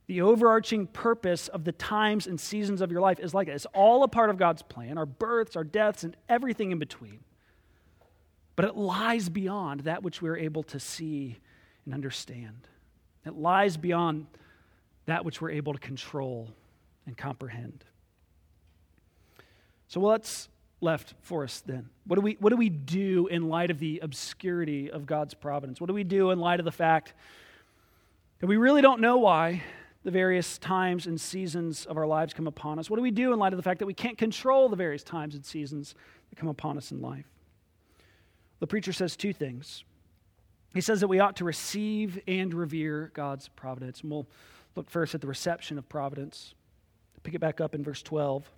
The 0.06 0.22
overarching 0.22 0.86
purpose 0.86 1.48
of 1.48 1.64
the 1.64 1.72
times 1.72 2.26
and 2.26 2.40
seasons 2.40 2.80
of 2.80 2.90
your 2.90 3.00
life 3.00 3.20
is 3.20 3.34
like. 3.34 3.48
It's 3.48 3.66
all 3.74 4.04
a 4.04 4.08
part 4.08 4.30
of 4.30 4.38
God's 4.38 4.62
plan 4.62 4.96
our 4.96 5.04
births, 5.04 5.54
our 5.56 5.64
deaths, 5.64 6.04
and 6.04 6.16
everything 6.28 6.70
in 6.70 6.78
between 6.78 7.20
but 8.58 8.64
it 8.64 8.76
lies 8.76 9.28
beyond 9.28 9.82
that 9.82 10.02
which 10.02 10.20
we're 10.20 10.36
able 10.36 10.64
to 10.64 10.80
see 10.80 11.38
and 11.84 11.94
understand. 11.94 12.66
It 13.24 13.36
lies 13.36 13.76
beyond 13.76 14.26
that 15.06 15.24
which 15.24 15.40
we're 15.40 15.52
able 15.52 15.74
to 15.74 15.78
control 15.78 16.50
and 17.06 17.16
comprehend. 17.16 17.84
So, 19.88 20.00
what's 20.00 20.48
left 20.80 21.14
for 21.22 21.44
us 21.44 21.62
then? 21.66 21.88
What 22.06 22.16
do, 22.16 22.20
we, 22.20 22.36
what 22.40 22.50
do 22.50 22.56
we 22.56 22.68
do 22.68 23.26
in 23.26 23.48
light 23.48 23.70
of 23.70 23.78
the 23.78 24.00
obscurity 24.02 24.90
of 24.90 25.06
God's 25.06 25.34
providence? 25.34 25.80
What 25.80 25.88
do 25.88 25.94
we 25.94 26.04
do 26.04 26.30
in 26.30 26.38
light 26.38 26.60
of 26.60 26.64
the 26.64 26.72
fact 26.72 27.14
that 28.40 28.46
we 28.46 28.56
really 28.56 28.82
don't 28.82 29.00
know 29.00 29.18
why 29.18 29.62
the 30.04 30.10
various 30.10 30.58
times 30.58 31.06
and 31.06 31.20
seasons 31.20 31.86
of 31.86 31.96
our 31.96 32.06
lives 32.06 32.34
come 32.34 32.46
upon 32.46 32.78
us? 32.78 32.88
What 32.90 32.96
do 32.96 33.02
we 33.02 33.10
do 33.10 33.32
in 33.32 33.38
light 33.38 33.54
of 33.54 33.56
the 33.56 33.62
fact 33.62 33.78
that 33.78 33.86
we 33.86 33.94
can't 33.94 34.18
control 34.18 34.68
the 34.68 34.76
various 34.76 35.02
times 35.02 35.34
and 35.34 35.44
seasons 35.44 35.94
that 36.30 36.36
come 36.36 36.48
upon 36.48 36.76
us 36.76 36.92
in 36.92 37.00
life? 37.00 37.26
The 38.60 38.66
preacher 38.66 38.92
says 38.92 39.16
two 39.16 39.32
things. 39.32 39.84
He 40.74 40.82
says 40.82 41.00
that 41.00 41.08
we 41.08 41.18
ought 41.18 41.36
to 41.36 41.44
receive 41.44 42.20
and 42.28 42.52
revere 42.52 43.10
God's 43.14 43.48
providence. 43.48 44.02
And 44.02 44.10
we'll 44.10 44.28
look 44.76 44.90
first 44.90 45.14
at 45.14 45.22
the 45.22 45.26
reception 45.26 45.78
of 45.78 45.88
providence. 45.88 46.54
Pick 47.22 47.34
it 47.34 47.40
back 47.40 47.60
up 47.60 47.74
in 47.74 47.82
verse 47.82 48.02
12. 48.02 48.50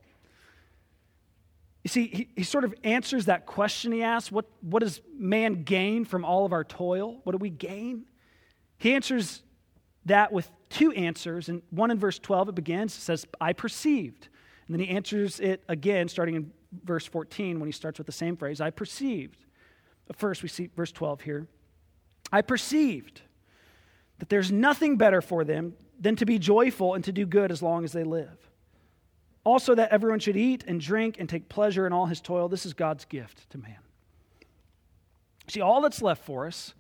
You 1.83 1.89
see, 1.89 2.09
he, 2.09 2.29
he 2.37 2.43
sort 2.43 2.65
of 2.65 2.75
answers 2.85 3.27
that 3.27 3.47
question 3.47 3.93
he 3.93 4.03
asks 4.03 4.31
what, 4.31 4.47
what 4.61 4.81
does 4.81 5.01
man 5.17 5.63
gain 5.63 6.05
from 6.05 6.25
all 6.25 6.45
of 6.45 6.53
our 6.53 6.65
toil? 6.65 7.21
What 7.25 7.33
do 7.33 7.39
we 7.39 7.51
gain? 7.51 8.05
He 8.77 8.95
answers 8.95 9.43
that 10.07 10.33
with 10.33 10.51
two 10.69 10.93
answers. 10.93 11.49
And 11.49 11.63
one 11.71 11.91
in 11.91 11.99
verse 11.99 12.19
12, 12.19 12.51
it 12.51 12.55
begins, 12.55 12.97
it 12.97 13.01
says, 13.01 13.27
I 13.41 13.53
perceived. 13.53 14.29
And 14.67 14.75
then 14.75 14.87
he 14.87 14.95
answers 14.95 15.41
it 15.41 15.63
again, 15.69 16.09
starting 16.09 16.35
in 16.35 16.53
verse 16.85 17.07
14, 17.07 17.59
when 17.59 17.67
he 17.67 17.73
starts 17.73 17.99
with 17.99 18.07
the 18.07 18.13
same 18.13 18.37
phrase, 18.37 18.61
I 18.61 18.71
perceived. 18.71 19.45
But 20.07 20.17
first, 20.17 20.43
we 20.43 20.49
see 20.49 20.71
verse 20.77 20.93
12 20.93 21.23
here. 21.23 21.47
I 22.33 22.43
perceived 22.43 23.23
that 24.19 24.29
there's 24.29 24.53
nothing 24.53 24.97
better 24.97 25.21
for 25.21 25.45
them 25.45 25.75
than 25.99 26.17
to 26.17 26.27
be 26.27 26.39
joyful 26.39 26.95
and 26.95 27.05
to 27.05 27.13
do 27.13 27.27
good 27.27 27.51
as 27.51 27.63
long 27.63 27.85
as 27.85 27.93
they 27.93 28.05
live. 28.05 28.50
Also, 29.45 29.75
that 29.75 29.91
everyone 29.91 30.19
should 30.19 30.37
eat 30.37 30.65
and 30.67 30.81
drink 30.81 31.17
and 31.19 31.29
take 31.29 31.49
pleasure 31.49 31.87
in 31.87 31.93
all 31.93 32.07
his 32.07 32.21
toil. 32.21 32.49
This 32.49 32.67
is 32.67 32.75
God's 32.75 33.05
gift 33.07 33.49
to 33.51 33.59
man. 33.59 33.79
See, 35.49 35.61
all 35.61 35.81
that's 35.81 36.03
left 36.03 36.25
for 36.25 36.47
us 36.47 36.75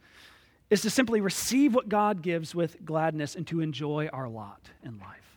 is 0.68 0.83
to 0.83 0.90
simply 0.90 1.20
receive 1.20 1.75
what 1.75 1.88
God 1.88 2.23
gives 2.23 2.55
with 2.55 2.85
gladness 2.85 3.35
and 3.35 3.46
to 3.49 3.61
enjoy 3.61 4.09
our 4.12 4.29
lot 4.29 4.70
in 4.85 4.99
life. 4.99 5.37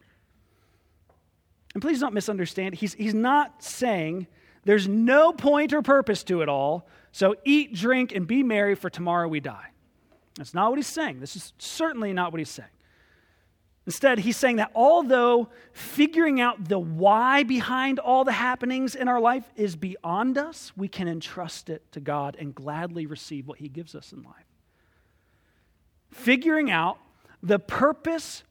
And 1.74 1.82
please 1.82 2.00
don't 2.00 2.14
misunderstand, 2.14 2.76
he's, 2.76 2.94
he's 2.94 3.16
not 3.16 3.64
saying 3.64 4.28
there's 4.64 4.88
no 4.88 5.34
point 5.34 5.74
or 5.74 5.82
purpose 5.82 6.24
to 6.26 6.42
it 6.42 6.50
all, 6.50 6.88
so 7.12 7.36
eat, 7.46 7.74
drink, 7.74 8.14
and 8.14 8.28
be 8.28 8.44
merry, 8.44 8.76
for 8.76 8.90
tomorrow 8.90 9.28
we 9.28 9.40
die. 9.40 9.70
That's 10.36 10.54
not 10.54 10.70
what 10.70 10.78
he's 10.78 10.88
saying. 10.88 11.20
This 11.20 11.36
is 11.36 11.54
certainly 11.58 12.14
not 12.14 12.32
what 12.32 12.40
he's 12.40 12.50
saying. 12.50 12.70
Instead, 13.86 14.20
he's 14.20 14.38
saying 14.38 14.56
that 14.58 14.72
although 14.74 15.50
figuring 15.74 16.40
out 16.40 16.70
the 16.70 16.80
why 16.80 17.44
behind 17.44 18.00
all 18.00 18.24
the 18.24 18.32
happenings 18.32 18.96
in 18.96 19.10
our 19.10 19.20
life 19.20 19.44
is 19.58 19.76
beyond 19.76 20.38
us, 20.38 20.72
we 20.78 20.88
can 20.88 21.08
entrust 21.08 21.70
it 21.70 21.84
to 21.92 22.00
God 22.00 22.38
and 22.40 22.56
gladly 22.56 23.06
receive 23.06 23.46
what 23.46 23.60
he 23.60 23.68
gives 23.68 23.94
us 23.94 24.14
in 24.14 24.24
life. 24.24 24.46
Figuring 26.12 26.72
out 26.72 26.98
the 27.42 27.60
purpose 27.60 28.44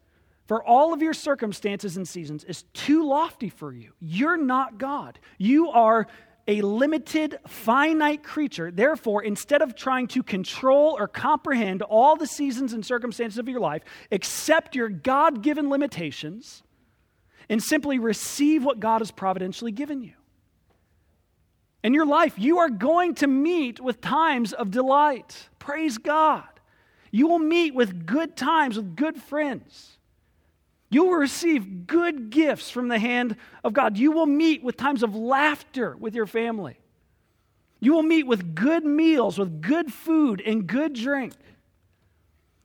for 0.46 0.62
all 0.62 0.92
of 0.92 1.00
your 1.00 1.14
circumstances 1.14 1.96
and 1.96 2.06
seasons 2.06 2.44
is 2.44 2.64
too 2.74 3.08
lofty 3.08 3.48
for 3.48 3.72
you. 3.72 3.92
You're 4.00 4.36
not 4.36 4.76
God. 4.76 5.18
You 5.38 5.70
are 5.70 6.08
a 6.48 6.60
limited, 6.60 7.38
finite 7.46 8.22
creature. 8.22 8.70
Therefore, 8.70 9.22
instead 9.22 9.62
of 9.62 9.76
trying 9.76 10.08
to 10.08 10.22
control 10.22 10.96
or 10.98 11.06
comprehend 11.06 11.82
all 11.82 12.16
the 12.16 12.26
seasons 12.26 12.72
and 12.72 12.84
circumstances 12.84 13.38
of 13.38 13.48
your 13.48 13.60
life, 13.60 13.82
accept 14.10 14.74
your 14.74 14.88
God 14.88 15.42
given 15.42 15.70
limitations 15.70 16.62
and 17.48 17.62
simply 17.62 17.98
receive 17.98 18.64
what 18.64 18.80
God 18.80 19.00
has 19.00 19.10
providentially 19.10 19.72
given 19.72 20.02
you. 20.02 20.14
In 21.84 21.94
your 21.94 22.06
life, 22.06 22.34
you 22.38 22.58
are 22.58 22.70
going 22.70 23.14
to 23.16 23.26
meet 23.26 23.80
with 23.80 24.00
times 24.00 24.52
of 24.52 24.70
delight. 24.70 25.48
Praise 25.58 25.98
God. 25.98 26.44
You 27.10 27.26
will 27.26 27.40
meet 27.40 27.74
with 27.74 28.06
good 28.06 28.36
times 28.36 28.76
with 28.76 28.96
good 28.96 29.20
friends. 29.20 29.98
You 30.92 31.04
will 31.04 31.16
receive 31.16 31.86
good 31.86 32.28
gifts 32.28 32.68
from 32.68 32.88
the 32.88 32.98
hand 32.98 33.36
of 33.64 33.72
God. 33.72 33.96
You 33.96 34.12
will 34.12 34.26
meet 34.26 34.62
with 34.62 34.76
times 34.76 35.02
of 35.02 35.16
laughter 35.16 35.96
with 35.96 36.14
your 36.14 36.26
family. 36.26 36.78
You 37.80 37.94
will 37.94 38.02
meet 38.02 38.26
with 38.26 38.54
good 38.54 38.84
meals, 38.84 39.38
with 39.38 39.62
good 39.62 39.90
food 39.90 40.42
and 40.44 40.66
good 40.66 40.92
drink. 40.92 41.32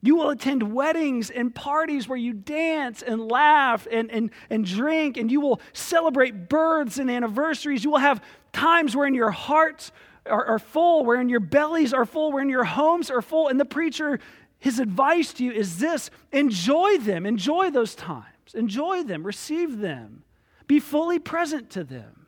You 0.01 0.17
will 0.17 0.29
attend 0.29 0.73
weddings 0.73 1.29
and 1.29 1.55
parties 1.55 2.09
where 2.09 2.17
you 2.17 2.33
dance 2.33 3.01
and 3.01 3.31
laugh 3.31 3.87
and, 3.89 4.11
and, 4.11 4.31
and 4.49 4.65
drink, 4.65 5.15
and 5.15 5.31
you 5.31 5.39
will 5.39 5.61
celebrate 5.71 6.49
births 6.49 6.97
and 6.97 7.09
anniversaries. 7.09 7.85
You 7.85 7.91
will 7.91 7.99
have 7.99 8.21
times 8.51 8.93
wherein 8.93 9.13
your 9.13 9.31
hearts 9.31 9.93
are, 10.25 10.45
are 10.45 10.59
full, 10.59 11.05
wherein 11.05 11.29
your 11.29 11.39
bellies 11.39 11.93
are 11.93 12.05
full, 12.05 12.33
wherein 12.33 12.49
your 12.49 12.65
homes 12.65 13.09
are 13.09 13.21
full. 13.21 13.47
And 13.47 13.57
the 13.57 13.65
preacher 13.65 14.19
his 14.59 14.79
advice 14.79 15.33
to 15.33 15.43
you 15.43 15.51
is 15.51 15.79
this 15.79 16.09
enjoy 16.31 16.97
them, 16.97 17.25
enjoy 17.25 17.69
those 17.69 17.95
times, 17.95 18.53
enjoy 18.53 19.03
them, 19.03 19.23
receive 19.23 19.79
them, 19.79 20.23
be 20.67 20.79
fully 20.79 21.19
present 21.19 21.69
to 21.71 21.83
them. 21.83 22.27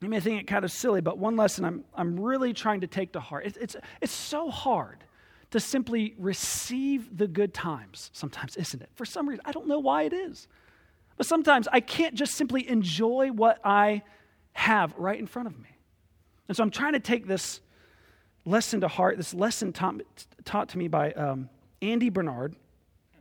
You 0.00 0.08
may 0.08 0.20
think 0.20 0.40
it 0.40 0.46
kind 0.46 0.64
of 0.64 0.70
silly, 0.70 1.00
but 1.00 1.18
one 1.18 1.36
lesson 1.36 1.64
I'm, 1.64 1.84
I'm 1.94 2.20
really 2.20 2.52
trying 2.52 2.82
to 2.82 2.86
take 2.86 3.12
to 3.12 3.20
heart. 3.20 3.46
It, 3.46 3.56
it's, 3.60 3.76
it's 4.00 4.12
so 4.12 4.48
hard 4.48 5.02
to 5.50 5.58
simply 5.58 6.14
receive 6.18 7.16
the 7.16 7.26
good 7.26 7.52
times 7.52 8.10
sometimes, 8.12 8.56
isn't 8.56 8.80
it? 8.80 8.90
For 8.94 9.04
some 9.04 9.28
reason, 9.28 9.42
I 9.44 9.52
don't 9.52 9.66
know 9.66 9.80
why 9.80 10.02
it 10.02 10.12
is. 10.12 10.46
But 11.16 11.26
sometimes 11.26 11.66
I 11.72 11.80
can't 11.80 12.14
just 12.14 12.34
simply 12.34 12.68
enjoy 12.68 13.30
what 13.32 13.58
I 13.64 14.02
have 14.52 14.94
right 14.96 15.18
in 15.18 15.26
front 15.26 15.48
of 15.48 15.58
me. 15.58 15.70
And 16.46 16.56
so 16.56 16.62
I'm 16.62 16.70
trying 16.70 16.92
to 16.92 17.00
take 17.00 17.26
this 17.26 17.60
lesson 18.48 18.80
to 18.80 18.88
heart, 18.88 19.16
this 19.16 19.34
lesson 19.34 19.72
taught, 19.72 20.00
taught 20.44 20.68
to 20.70 20.78
me 20.78 20.88
by 20.88 21.12
um, 21.12 21.48
Andy 21.82 22.08
Bernard 22.08 22.56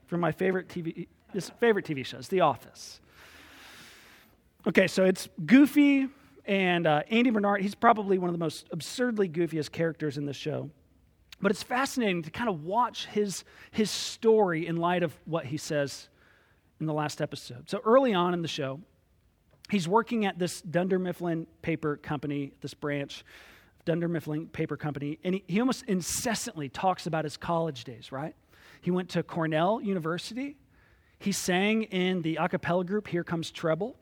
from 0.05 0.21
my 0.21 0.31
favorite 0.31 0.69
TV, 0.69 1.07
his 1.33 1.49
favorite 1.59 1.85
TV 1.85 2.05
shows, 2.05 2.29
The 2.29 2.41
Office. 2.41 3.01
Okay, 4.65 4.87
so 4.87 5.05
it's 5.05 5.29
goofy, 5.45 6.07
and 6.45 6.87
uh, 6.87 7.03
Andy 7.09 7.29
Bernard, 7.29 7.61
he's 7.61 7.75
probably 7.75 8.17
one 8.17 8.29
of 8.29 8.33
the 8.33 8.39
most 8.39 8.67
absurdly 8.71 9.27
goofiest 9.27 9.71
characters 9.71 10.17
in 10.17 10.25
the 10.25 10.33
show. 10.33 10.69
But 11.41 11.51
it's 11.51 11.61
fascinating 11.61 12.23
to 12.23 12.31
kind 12.31 12.49
of 12.49 12.63
watch 12.63 13.05
his, 13.07 13.43
his 13.71 13.91
story 13.91 14.65
in 14.65 14.77
light 14.77 15.03
of 15.03 15.13
what 15.25 15.45
he 15.45 15.57
says 15.57 16.09
in 16.79 16.85
the 16.85 16.93
last 16.93 17.21
episode. 17.21 17.69
So 17.69 17.79
early 17.85 18.13
on 18.13 18.33
in 18.33 18.41
the 18.41 18.47
show, 18.47 18.79
he's 19.69 19.87
working 19.87 20.25
at 20.25 20.39
this 20.39 20.61
Dunder 20.61 20.97
Mifflin 20.97 21.45
paper 21.61 21.97
company, 21.97 22.53
this 22.61 22.73
branch, 22.73 23.23
Dunder 23.87 24.09
Mifflin 24.09 24.47
Paper 24.47 24.75
Company, 24.75 25.17
and 25.23 25.35
he, 25.35 25.43
he 25.47 25.59
almost 25.61 25.85
incessantly 25.85 26.67
talks 26.67 27.07
about 27.07 27.23
his 27.23 27.37
college 27.37 27.85
days, 27.85 28.11
right? 28.11 28.35
He 28.81 28.91
went 28.91 29.07
to 29.11 29.23
Cornell 29.23 29.79
University. 29.79 30.57
He 31.19 31.31
sang 31.31 31.83
in 31.83 32.21
the 32.21 32.35
a 32.35 32.49
cappella 32.49 32.83
group 32.83 33.07
Here 33.07 33.23
Comes 33.23 33.49
Treble 33.49 33.95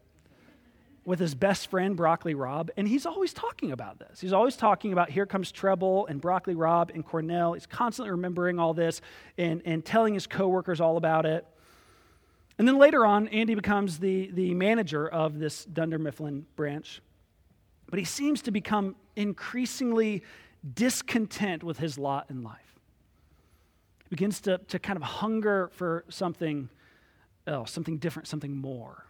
with 1.05 1.19
his 1.19 1.35
best 1.35 1.69
friend 1.69 1.95
Broccoli 1.95 2.33
Rob, 2.33 2.71
and 2.75 2.87
he's 2.87 3.05
always 3.05 3.31
talking 3.31 3.71
about 3.71 3.99
this. 3.99 4.19
He's 4.19 4.33
always 4.33 4.57
talking 4.57 4.91
about 4.91 5.11
Here 5.11 5.27
Comes 5.27 5.51
Treble 5.51 6.07
and 6.07 6.19
Broccoli 6.19 6.55
Rob 6.55 6.89
and 6.91 7.05
Cornell. 7.05 7.53
He's 7.53 7.67
constantly 7.67 8.09
remembering 8.09 8.57
all 8.57 8.73
this 8.73 9.01
and, 9.37 9.61
and 9.65 9.85
telling 9.85 10.15
his 10.15 10.25
coworkers 10.25 10.81
all 10.81 10.97
about 10.97 11.27
it. 11.27 11.45
And 12.57 12.67
then 12.67 12.79
later 12.79 13.05
on, 13.05 13.27
Andy 13.27 13.53
becomes 13.53 13.99
the, 13.99 14.31
the 14.33 14.55
manager 14.55 15.07
of 15.07 15.37
this 15.37 15.63
Dunder 15.63 15.99
Mifflin 15.99 16.47
branch. 16.55 17.01
But 17.89 17.99
he 17.99 18.05
seems 18.05 18.41
to 18.43 18.51
become 18.51 18.95
increasingly 19.15 20.23
discontent 20.73 21.63
with 21.63 21.77
his 21.77 21.97
lot 21.97 22.27
in 22.29 22.43
life. 22.43 22.79
He 24.03 24.09
begins 24.09 24.41
to, 24.41 24.57
to 24.57 24.79
kind 24.79 24.97
of 24.97 25.03
hunger 25.03 25.69
for 25.73 26.05
something 26.09 26.69
else, 27.47 27.71
something 27.71 27.97
different, 27.97 28.27
something 28.27 28.55
more. 28.55 29.05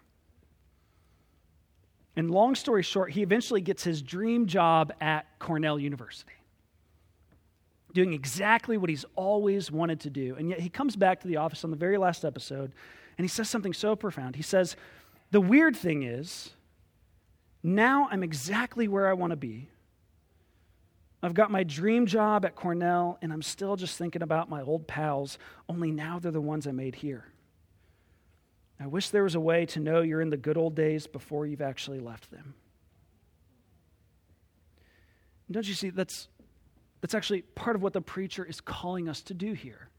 And 2.17 2.31
long 2.31 2.55
story 2.55 2.83
short, 2.83 3.11
he 3.11 3.21
eventually 3.21 3.61
gets 3.61 3.83
his 3.83 4.01
dream 4.01 4.45
job 4.45 4.93
at 5.01 5.25
Cornell 5.39 5.77
University, 5.79 6.31
doing 7.93 8.13
exactly 8.13 8.77
what 8.77 8.89
he's 8.89 9.05
always 9.15 9.69
wanted 9.71 9.99
to 10.01 10.09
do. 10.09 10.35
And 10.37 10.49
yet 10.49 10.59
he 10.59 10.69
comes 10.69 10.95
back 10.95 11.21
to 11.21 11.27
the 11.27 11.37
office 11.37 11.63
on 11.63 11.71
the 11.71 11.77
very 11.77 11.97
last 11.97 12.23
episode 12.23 12.71
and 13.17 13.23
he 13.23 13.29
says 13.29 13.49
something 13.49 13.73
so 13.73 13.95
profound. 13.95 14.35
He 14.35 14.43
says, 14.43 14.75
The 15.31 15.41
weird 15.41 15.75
thing 15.75 16.03
is, 16.03 16.51
now 17.65 18.07
I'm 18.11 18.21
exactly 18.21 18.87
where 18.87 19.07
I 19.07 19.13
want 19.13 19.31
to 19.31 19.37
be. 19.37 19.69
I've 21.23 21.33
got 21.33 21.49
my 21.49 21.63
dream 21.63 22.05
job 22.05 22.45
at 22.45 22.55
Cornell, 22.55 23.17
and 23.23 23.33
I'm 23.33 23.41
still 23.41 23.75
just 23.75 23.97
thinking 23.97 24.21
about 24.21 24.47
my 24.47 24.61
old 24.61 24.87
pals, 24.87 25.39
only 25.67 25.89
now 25.89 26.19
they're 26.19 26.31
the 26.31 26.39
ones 26.39 26.67
I 26.67 26.71
made 26.71 26.93
here. 26.93 27.25
I 28.79 28.85
wish 28.85 29.09
there 29.09 29.23
was 29.23 29.33
a 29.33 29.39
way 29.39 29.65
to 29.67 29.79
know 29.79 30.01
you're 30.01 30.21
in 30.21 30.29
the 30.29 30.37
good 30.37 30.57
old 30.57 30.75
days 30.75 31.07
before 31.07 31.47
you've 31.47 31.61
actually 31.61 31.99
left 31.99 32.29
them. 32.29 32.53
don't 35.49 35.67
you 35.67 35.73
see, 35.73 35.89
that's, 35.89 36.27
that's 37.01 37.15
actually 37.15 37.41
part 37.41 37.75
of 37.75 37.81
what 37.81 37.93
the 37.93 38.01
preacher 38.01 38.45
is 38.45 38.61
calling 38.61 39.09
us 39.09 39.21
to 39.23 39.33
do 39.33 39.53
here. 39.53 39.89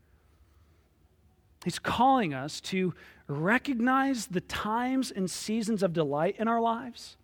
He's 1.65 1.81
calling 1.81 2.33
us 2.33 2.61
to 2.61 2.95
recognize 3.27 4.27
the 4.27 4.43
times 4.43 5.11
and 5.11 5.29
seasons 5.29 5.83
of 5.83 5.93
delight 5.93 6.37
in 6.39 6.47
our 6.47 6.61
lives 6.61 7.17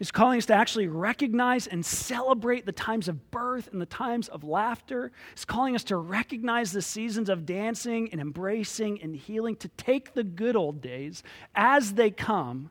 He's 0.00 0.10
calling 0.10 0.38
us 0.38 0.46
to 0.46 0.54
actually 0.54 0.88
recognize 0.88 1.66
and 1.66 1.84
celebrate 1.84 2.64
the 2.64 2.72
times 2.72 3.06
of 3.06 3.30
birth 3.30 3.68
and 3.70 3.82
the 3.82 3.86
times 3.86 4.28
of 4.28 4.42
laughter. 4.42 5.12
He's 5.34 5.44
calling 5.44 5.74
us 5.74 5.84
to 5.84 5.96
recognize 5.98 6.72
the 6.72 6.80
seasons 6.80 7.28
of 7.28 7.44
dancing 7.44 8.08
and 8.10 8.18
embracing 8.18 9.02
and 9.02 9.14
healing, 9.14 9.56
to 9.56 9.68
take 9.68 10.14
the 10.14 10.24
good 10.24 10.56
old 10.56 10.80
days 10.80 11.22
as 11.54 11.92
they 11.92 12.10
come, 12.10 12.70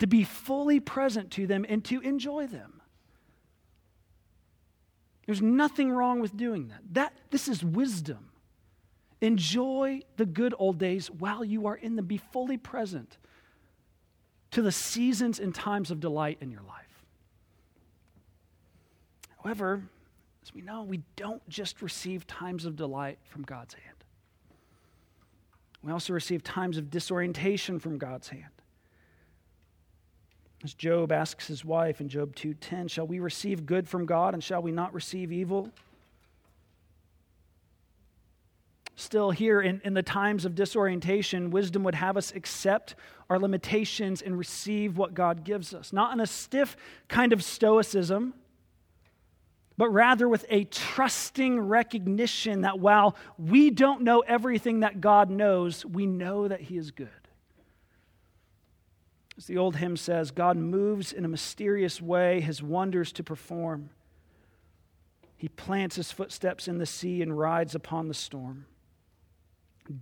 to 0.00 0.06
be 0.06 0.22
fully 0.22 0.78
present 0.78 1.30
to 1.30 1.46
them 1.46 1.64
and 1.66 1.82
to 1.86 2.02
enjoy 2.02 2.46
them. 2.46 2.82
There's 5.24 5.40
nothing 5.40 5.90
wrong 5.90 6.20
with 6.20 6.36
doing 6.36 6.68
that. 6.68 6.82
that 6.92 7.16
this 7.30 7.48
is 7.48 7.64
wisdom. 7.64 8.28
Enjoy 9.22 10.02
the 10.18 10.26
good 10.26 10.54
old 10.58 10.76
days 10.76 11.10
while 11.10 11.42
you 11.42 11.68
are 11.68 11.76
in 11.76 11.96
them. 11.96 12.04
Be 12.04 12.18
fully 12.18 12.58
present 12.58 13.16
to 14.50 14.62
the 14.62 14.72
seasons 14.72 15.38
and 15.38 15.54
times 15.54 15.90
of 15.90 16.00
delight 16.00 16.38
in 16.40 16.50
your 16.50 16.62
life. 16.62 17.04
However, 19.42 19.82
as 20.42 20.54
we 20.54 20.60
know, 20.60 20.82
we 20.82 21.02
don't 21.16 21.46
just 21.48 21.82
receive 21.82 22.26
times 22.26 22.64
of 22.64 22.76
delight 22.76 23.18
from 23.24 23.42
God's 23.42 23.74
hand. 23.74 23.96
We 25.82 25.92
also 25.92 26.12
receive 26.12 26.42
times 26.42 26.78
of 26.78 26.90
disorientation 26.90 27.78
from 27.78 27.98
God's 27.98 28.28
hand. 28.28 28.50
As 30.64 30.74
Job 30.74 31.12
asks 31.12 31.46
his 31.46 31.64
wife 31.64 32.00
in 32.00 32.08
Job 32.08 32.34
2:10, 32.34 32.88
"Shall 32.88 33.06
we 33.06 33.20
receive 33.20 33.66
good 33.66 33.88
from 33.88 34.06
God 34.06 34.34
and 34.34 34.42
shall 34.42 34.62
we 34.62 34.72
not 34.72 34.92
receive 34.92 35.30
evil?" 35.30 35.72
Still, 38.98 39.30
here 39.30 39.60
in, 39.60 39.82
in 39.84 39.92
the 39.92 40.02
times 40.02 40.46
of 40.46 40.54
disorientation, 40.54 41.50
wisdom 41.50 41.84
would 41.84 41.94
have 41.94 42.16
us 42.16 42.32
accept 42.34 42.94
our 43.28 43.38
limitations 43.38 44.22
and 44.22 44.38
receive 44.38 44.96
what 44.96 45.12
God 45.12 45.44
gives 45.44 45.74
us. 45.74 45.92
Not 45.92 46.14
in 46.14 46.20
a 46.20 46.26
stiff 46.26 46.78
kind 47.06 47.34
of 47.34 47.44
stoicism, 47.44 48.32
but 49.76 49.90
rather 49.90 50.26
with 50.26 50.46
a 50.48 50.64
trusting 50.64 51.60
recognition 51.60 52.62
that 52.62 52.78
while 52.80 53.16
we 53.36 53.68
don't 53.68 54.00
know 54.00 54.20
everything 54.20 54.80
that 54.80 55.02
God 55.02 55.28
knows, 55.28 55.84
we 55.84 56.06
know 56.06 56.48
that 56.48 56.62
He 56.62 56.78
is 56.78 56.90
good. 56.90 57.10
As 59.36 59.44
the 59.44 59.58
old 59.58 59.76
hymn 59.76 59.98
says, 59.98 60.30
God 60.30 60.56
moves 60.56 61.12
in 61.12 61.26
a 61.26 61.28
mysterious 61.28 62.00
way, 62.00 62.40
His 62.40 62.62
wonders 62.62 63.12
to 63.12 63.22
perform. 63.22 63.90
He 65.36 65.50
plants 65.50 65.96
His 65.96 66.10
footsteps 66.10 66.66
in 66.66 66.78
the 66.78 66.86
sea 66.86 67.20
and 67.20 67.38
rides 67.38 67.74
upon 67.74 68.08
the 68.08 68.14
storm 68.14 68.64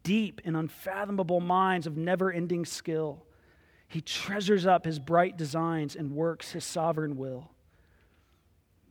deep 0.02 0.40
and 0.44 0.56
unfathomable 0.56 1.40
minds 1.40 1.86
of 1.86 1.96
never 1.96 2.32
ending 2.32 2.64
skill. 2.64 3.24
He 3.88 4.00
treasures 4.00 4.66
up 4.66 4.84
his 4.84 4.98
bright 4.98 5.36
designs 5.36 5.94
and 5.96 6.12
works 6.12 6.52
his 6.52 6.64
sovereign 6.64 7.16
will. 7.16 7.50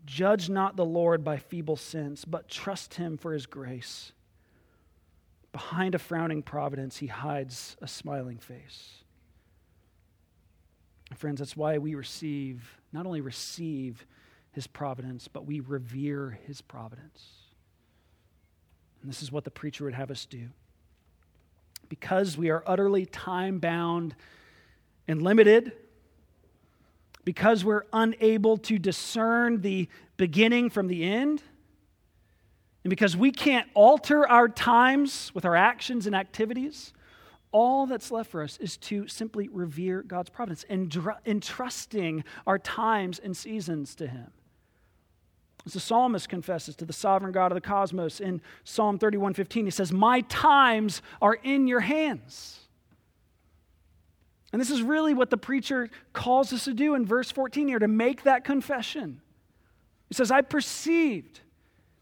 Judge 0.06 0.50
not 0.50 0.76
the 0.76 0.86
Lord 0.86 1.24
by 1.24 1.38
feeble 1.38 1.78
sense, 1.78 2.26
but 2.26 2.50
trust 2.50 2.96
him 2.96 3.18
for 3.18 3.34
his 3.34 3.46
grace. 3.46 4.12
Behind 5.52 5.96
a 5.96 6.00
frowning 6.00 6.42
providence, 6.42 6.98
he 6.98 7.08
hides 7.08 7.78
a 7.82 7.88
smiling 7.88 8.38
face. 8.38 9.04
Friends, 11.16 11.40
that's 11.40 11.56
why 11.56 11.78
we 11.78 11.96
receive, 11.96 12.82
not 12.92 13.06
only 13.06 13.22
receive 13.22 14.06
his 14.52 14.68
providence, 14.68 15.28
but 15.28 15.46
we 15.46 15.60
revere 15.60 16.40
his 16.48 16.62
providence. 16.62 17.24
And 19.02 19.12
this 19.12 19.22
is 19.22 19.32
what 19.32 19.44
the 19.44 19.52
preacher 19.52 19.84
would 19.84 19.94
have 19.94 20.10
us 20.12 20.26
do 20.26 20.50
because 21.90 22.38
we 22.38 22.50
are 22.50 22.64
utterly 22.66 23.06
time 23.06 23.60
bound 23.60 24.16
and 25.08 25.22
limited, 25.22 25.74
because 27.26 27.64
we're 27.64 27.86
unable 27.94 28.58
to 28.58 28.78
discern 28.78 29.62
the 29.62 29.88
beginning 30.18 30.70
from 30.70 30.88
the 30.88 31.04
end, 31.04 31.42
and 32.84 32.90
because 32.90 33.16
we 33.16 33.32
can't 33.32 33.68
alter 33.74 34.28
our 34.28 34.50
times 34.50 35.32
with 35.34 35.46
our 35.46 35.56
actions 35.56 36.06
and 36.06 36.16
activities, 36.16 36.94
all 37.54 37.86
that's 37.86 38.12
left 38.12 38.32
for 38.32 38.44
us 38.44 38.58
is 38.58 38.76
to 38.78 39.08
simply 39.08 39.48
revere 39.48 40.02
God's 40.02 40.30
providence 40.30 40.66
and 40.70 40.94
entrusting 41.26 42.24
our 42.46 42.60
times 42.60 43.20
and 43.20 43.38
seasons 43.38 43.96
to 43.96 44.08
Him. 44.08 44.32
As 45.66 45.74
the 45.74 45.80
psalmist 45.80 46.28
confesses 46.28 46.76
to 46.78 46.86
the 46.86 46.94
sovereign 46.94 47.32
God 47.32 47.52
of 47.52 47.56
the 47.56 47.62
cosmos 47.62 48.20
in 48.20 48.42
Psalm 48.64 49.00
31:15, 49.00 49.66
he 49.66 49.72
says, 49.72 49.92
"My 49.94 50.22
times 50.22 51.02
are 51.22 51.36
in 51.36 51.68
your 51.68 51.80
hands." 51.80 52.68
And 54.52 54.62
this 54.62 54.70
is 54.70 54.84
really 54.84 55.16
what 55.16 55.32
the 55.32 55.38
preacher 55.38 55.90
calls 56.14 56.54
us 56.54 56.66
to 56.66 56.74
do 56.74 56.94
in 56.94 57.06
verse 57.06 57.32
14 57.32 57.68
here 57.68 57.80
to 57.80 57.88
make 57.88 58.22
that 58.22 58.44
confession. 58.44 59.20
He 60.10 60.14
says, 60.14 60.30
I 60.30 60.42
perceived 60.42 61.40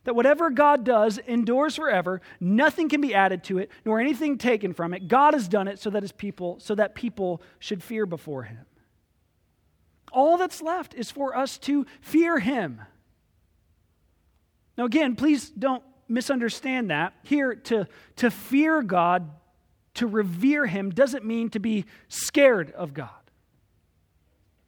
that 0.04 0.16
whatever 0.16 0.50
God 0.50 0.84
does 0.84 1.18
endures 1.20 1.78
forever, 1.78 2.22
nothing 2.42 2.90
can 2.90 3.00
be 3.00 3.16
added 3.16 3.44
to 3.46 3.58
it, 3.60 3.72
nor 3.86 4.02
anything 4.02 4.38
taken 4.38 4.74
from 4.74 4.94
it. 4.94 5.08
God 5.08 5.34
has 5.34 5.48
done 5.48 5.70
it 5.70 5.80
so 5.80 5.90
that 5.92 6.04
his 6.04 6.12
people, 6.12 6.60
so 6.60 6.76
that 6.76 6.94
people 6.94 7.42
should 7.60 7.82
fear 7.82 8.06
before 8.06 8.44
him. 8.44 8.66
All 10.12 10.38
that's 10.38 10.62
left 10.62 10.94
is 10.94 11.10
for 11.10 11.38
us 11.38 11.58
to 11.60 11.86
fear 12.02 12.40
him. 12.40 12.82
Now, 14.82 14.86
again, 14.86 15.16
please 15.16 15.52
don't 15.52 15.84
misunderstand 16.08 16.90
that. 16.90 17.14
Here, 17.22 17.54
to, 17.54 17.88
to 18.16 18.32
fear 18.32 18.82
God, 18.82 19.30
to 19.94 20.08
revere 20.08 20.66
Him, 20.66 20.90
doesn't 20.90 21.24
mean 21.24 21.52
to 21.52 21.60
be 21.60 21.86
scared 22.08 22.72
of 22.72 22.96
God. 22.96 23.10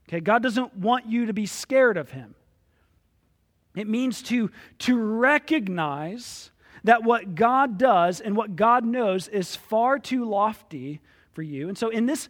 Okay, 0.07 0.19
God 0.19 0.43
doesn't 0.43 0.77
want 0.77 1.07
you 1.07 1.25
to 1.25 1.33
be 1.33 1.47
scared 1.47 1.97
of 1.97 2.11
Him. 2.11 2.35
It 3.75 3.87
means 3.87 4.21
to, 4.21 4.51
to 4.77 4.99
recognize 4.99 6.51
that 6.83 7.03
what 7.03 7.33
God 7.33 7.79
does 7.79 8.21
and 8.21 8.37
what 8.37 8.55
God 8.55 8.85
knows 8.85 9.27
is 9.27 9.55
far 9.55 9.97
too 9.97 10.25
lofty 10.25 11.01
for 11.31 11.41
you. 11.41 11.69
And 11.69 11.75
so, 11.75 11.89
in 11.89 12.05
this 12.05 12.29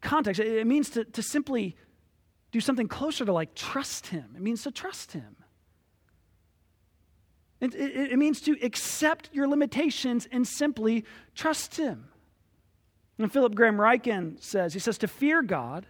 context, 0.00 0.40
it 0.40 0.66
means 0.66 0.88
to, 0.88 1.04
to 1.04 1.22
simply 1.22 1.76
do 2.50 2.62
something 2.62 2.88
closer 2.88 3.26
to 3.26 3.32
like 3.34 3.54
trust 3.54 4.06
Him. 4.06 4.30
It 4.34 4.40
means 4.40 4.62
to 4.62 4.70
trust 4.70 5.12
Him. 5.12 5.36
It, 7.60 7.74
it, 7.74 8.12
it, 8.12 8.18
means 8.18 8.40
to 8.42 8.56
accept 8.62 9.28
your 9.32 9.46
limitations 9.46 10.26
and 10.32 10.46
simply 10.46 11.04
trust 11.34 11.76
Him. 11.76 12.08
And 13.18 13.30
Philip 13.30 13.54
Graham 13.54 13.76
Ryken 13.76 14.42
says, 14.42 14.72
he 14.72 14.78
says, 14.78 14.96
to 14.98 15.08
fear 15.08 15.42
God 15.42 15.86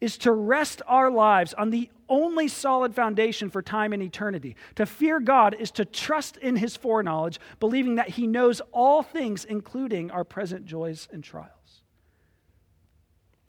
is 0.00 0.16
to 0.18 0.32
rest 0.32 0.82
our 0.86 1.10
lives 1.10 1.54
on 1.54 1.70
the 1.70 1.88
only 2.08 2.48
solid 2.48 2.94
foundation 2.94 3.50
for 3.50 3.62
time 3.62 3.92
and 3.92 4.02
eternity. 4.02 4.56
To 4.74 4.84
fear 4.84 5.20
God 5.20 5.54
is 5.58 5.70
to 5.72 5.84
trust 5.84 6.36
in 6.36 6.56
His 6.56 6.76
foreknowledge, 6.76 7.40
believing 7.60 7.94
that 7.94 8.10
He 8.10 8.26
knows 8.26 8.60
all 8.72 9.02
things, 9.02 9.44
including 9.44 10.10
our 10.10 10.24
present 10.24 10.66
joys 10.66 11.08
and 11.12 11.22
trials. 11.22 11.82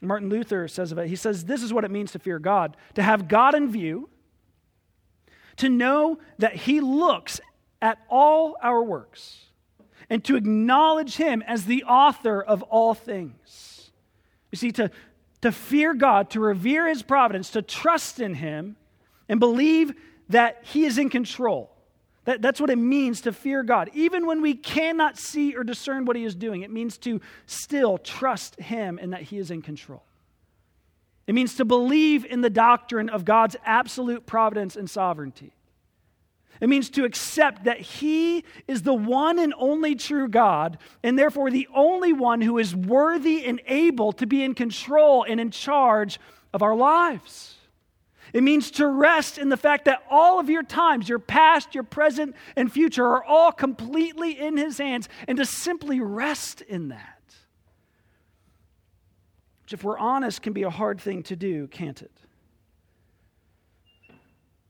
Martin 0.00 0.28
Luther 0.28 0.68
says 0.68 0.92
of 0.92 0.98
it, 0.98 1.08
he 1.08 1.16
says, 1.16 1.44
This 1.44 1.62
is 1.62 1.72
what 1.72 1.84
it 1.84 1.90
means 1.90 2.12
to 2.12 2.18
fear 2.18 2.38
God 2.38 2.76
to 2.94 3.02
have 3.02 3.28
God 3.28 3.54
in 3.54 3.70
view 3.70 4.08
to 5.56 5.68
know 5.68 6.18
that 6.38 6.54
He 6.54 6.80
looks 6.80 7.40
at 7.80 7.98
all 8.08 8.56
our 8.62 8.82
works 8.82 9.44
and 10.10 10.22
to 10.24 10.36
acknowledge 10.36 11.16
Him 11.16 11.42
as 11.42 11.64
the 11.64 11.84
author 11.84 12.42
of 12.42 12.62
all 12.64 12.94
things. 12.94 13.90
You 14.50 14.56
see, 14.56 14.72
to, 14.72 14.90
to 15.40 15.52
fear 15.52 15.94
God, 15.94 16.30
to 16.30 16.40
revere 16.40 16.88
His 16.88 17.02
providence, 17.02 17.50
to 17.50 17.62
trust 17.62 18.20
in 18.20 18.34
Him, 18.34 18.76
and 19.28 19.40
believe 19.40 19.94
that 20.28 20.62
He 20.64 20.84
is 20.84 20.98
in 20.98 21.10
control. 21.10 21.70
That, 22.24 22.40
that's 22.40 22.60
what 22.60 22.70
it 22.70 22.76
means 22.76 23.22
to 23.22 23.32
fear 23.32 23.62
God. 23.62 23.90
Even 23.92 24.26
when 24.26 24.40
we 24.40 24.54
cannot 24.54 25.18
see 25.18 25.54
or 25.54 25.64
discern 25.64 26.06
what 26.06 26.16
He 26.16 26.24
is 26.24 26.34
doing, 26.34 26.62
it 26.62 26.70
means 26.70 26.96
to 26.98 27.20
still 27.46 27.98
trust 27.98 28.58
Him 28.58 28.98
and 29.00 29.12
that 29.12 29.22
He 29.22 29.38
is 29.38 29.50
in 29.50 29.62
control. 29.62 30.02
It 31.26 31.34
means 31.34 31.54
to 31.56 31.64
believe 31.64 32.24
in 32.24 32.42
the 32.42 32.50
doctrine 32.50 33.08
of 33.08 33.24
God's 33.24 33.56
absolute 33.64 34.26
providence 34.26 34.76
and 34.76 34.88
sovereignty. 34.88 35.52
It 36.60 36.68
means 36.68 36.90
to 36.90 37.04
accept 37.04 37.64
that 37.64 37.80
He 37.80 38.44
is 38.68 38.82
the 38.82 38.94
one 38.94 39.38
and 39.38 39.54
only 39.58 39.94
true 39.94 40.28
God, 40.28 40.78
and 41.02 41.18
therefore 41.18 41.50
the 41.50 41.68
only 41.74 42.12
one 42.12 42.40
who 42.40 42.58
is 42.58 42.76
worthy 42.76 43.44
and 43.44 43.60
able 43.66 44.12
to 44.12 44.26
be 44.26 44.42
in 44.42 44.54
control 44.54 45.24
and 45.24 45.40
in 45.40 45.50
charge 45.50 46.20
of 46.52 46.62
our 46.62 46.76
lives. 46.76 47.56
It 48.32 48.42
means 48.42 48.70
to 48.72 48.86
rest 48.86 49.38
in 49.38 49.48
the 49.48 49.56
fact 49.56 49.84
that 49.86 50.02
all 50.10 50.40
of 50.40 50.48
your 50.48 50.62
times, 50.62 51.08
your 51.08 51.18
past, 51.18 51.74
your 51.74 51.84
present, 51.84 52.34
and 52.56 52.72
future, 52.72 53.04
are 53.04 53.24
all 53.24 53.52
completely 53.52 54.38
in 54.38 54.56
His 54.56 54.78
hands, 54.78 55.08
and 55.26 55.38
to 55.38 55.44
simply 55.44 56.00
rest 56.00 56.60
in 56.60 56.88
that 56.88 57.13
which, 59.64 59.72
if 59.72 59.82
we're 59.82 59.98
honest, 59.98 60.42
can 60.42 60.52
be 60.52 60.64
a 60.64 60.70
hard 60.70 61.00
thing 61.00 61.22
to 61.22 61.36
do, 61.36 61.66
can't 61.68 62.02
it? 62.02 62.12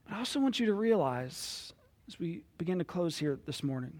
But 0.05 0.15
I 0.15 0.19
also 0.19 0.39
want 0.39 0.57
you 0.57 0.67
to 0.67 0.73
realize, 0.73 1.73
as 2.07 2.17
we 2.17 2.43
begin 2.57 2.79
to 2.79 2.85
close 2.85 3.17
here 3.17 3.37
this 3.45 3.61
morning, 3.61 3.99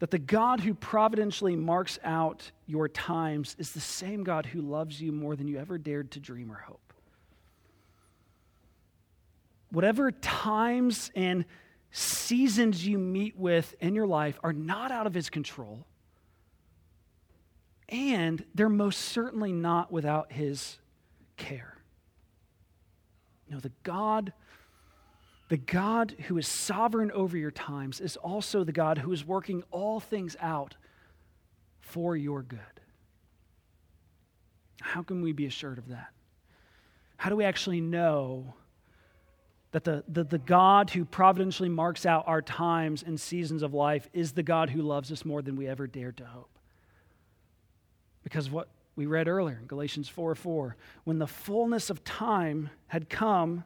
that 0.00 0.10
the 0.10 0.18
God 0.18 0.60
who 0.60 0.74
providentially 0.74 1.54
marks 1.54 2.00
out 2.02 2.50
your 2.66 2.88
times 2.88 3.54
is 3.56 3.70
the 3.70 3.80
same 3.80 4.24
God 4.24 4.46
who 4.46 4.62
loves 4.62 5.00
you 5.00 5.12
more 5.12 5.36
than 5.36 5.46
you 5.46 5.58
ever 5.58 5.78
dared 5.78 6.10
to 6.12 6.20
dream 6.20 6.50
or 6.50 6.56
hope. 6.56 6.92
Whatever 9.70 10.10
times 10.10 11.12
and 11.14 11.44
seasons 11.92 12.84
you 12.84 12.98
meet 12.98 13.36
with 13.36 13.76
in 13.78 13.94
your 13.94 14.08
life 14.08 14.40
are 14.42 14.52
not 14.52 14.90
out 14.90 15.06
of 15.06 15.14
his 15.14 15.30
control 15.30 15.86
and 17.90 18.44
they're 18.54 18.68
most 18.68 19.00
certainly 19.00 19.52
not 19.52 19.92
without 19.92 20.32
his 20.32 20.78
care. 21.36 21.76
Know, 23.48 23.58
the 23.58 23.72
God 23.82 24.32
The 25.48 25.56
God 25.56 26.14
who 26.28 26.38
is 26.38 26.46
sovereign 26.46 27.10
over 27.10 27.36
your 27.36 27.50
times 27.50 28.00
is 28.00 28.16
also 28.16 28.62
the 28.62 28.70
God 28.70 28.98
who 28.98 29.10
is 29.10 29.24
working 29.26 29.64
all 29.72 29.98
things 29.98 30.36
out 30.40 30.76
for 31.80 32.16
your 32.16 32.42
good. 32.42 32.60
How 34.80 35.02
can 35.02 35.22
we 35.22 35.32
be 35.32 35.46
assured 35.46 35.78
of 35.78 35.88
that? 35.88 36.10
How 37.16 37.30
do 37.30 37.34
we 37.34 37.44
actually 37.44 37.80
know 37.80 38.54
that 39.72 39.82
the, 39.82 40.04
the, 40.06 40.22
the 40.22 40.38
God 40.38 40.90
who 40.90 41.04
providentially 41.04 41.68
marks 41.68 42.06
out 42.06 42.28
our 42.28 42.42
times 42.42 43.02
and 43.02 43.20
seasons 43.20 43.64
of 43.64 43.74
life 43.74 44.08
is 44.12 44.30
the 44.30 44.44
God 44.44 44.70
who 44.70 44.82
loves 44.82 45.10
us 45.10 45.24
more 45.24 45.42
than 45.42 45.56
we 45.56 45.66
ever 45.66 45.88
dared 45.88 46.18
to 46.18 46.24
hope? 46.26 46.59
Because 48.30 48.48
what 48.48 48.68
we 48.94 49.06
read 49.06 49.26
earlier 49.26 49.58
in 49.60 49.66
Galatians 49.66 50.08
4 50.08 50.36
4, 50.36 50.76
when 51.02 51.18
the 51.18 51.26
fullness 51.26 51.90
of 51.90 52.04
time 52.04 52.70
had 52.86 53.10
come, 53.10 53.64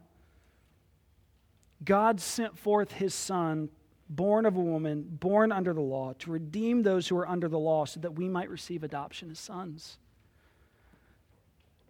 God 1.83 2.19
sent 2.19 2.57
forth 2.57 2.91
his 2.93 3.13
Son, 3.13 3.69
born 4.09 4.47
of 4.47 4.55
a 4.55 4.59
woman, 4.59 5.05
born 5.19 5.51
under 5.51 5.71
the 5.71 5.81
law, 5.81 6.13
to 6.17 6.31
redeem 6.31 6.81
those 6.81 7.07
who 7.07 7.15
are 7.15 7.27
under 7.27 7.47
the 7.47 7.59
law 7.59 7.85
so 7.85 7.99
that 7.99 8.15
we 8.15 8.27
might 8.27 8.49
receive 8.49 8.83
adoption 8.83 9.29
as 9.29 9.37
sons. 9.37 9.99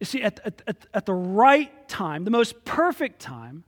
You 0.02 0.06
see, 0.06 0.22
at, 0.22 0.42
at, 0.44 0.86
at, 0.94 1.06
the 1.06 1.14
right 1.14 1.88
time, 1.88 2.26
the 2.26 2.32
most 2.32 2.66
perfect 2.66 3.22
time, 3.22 3.64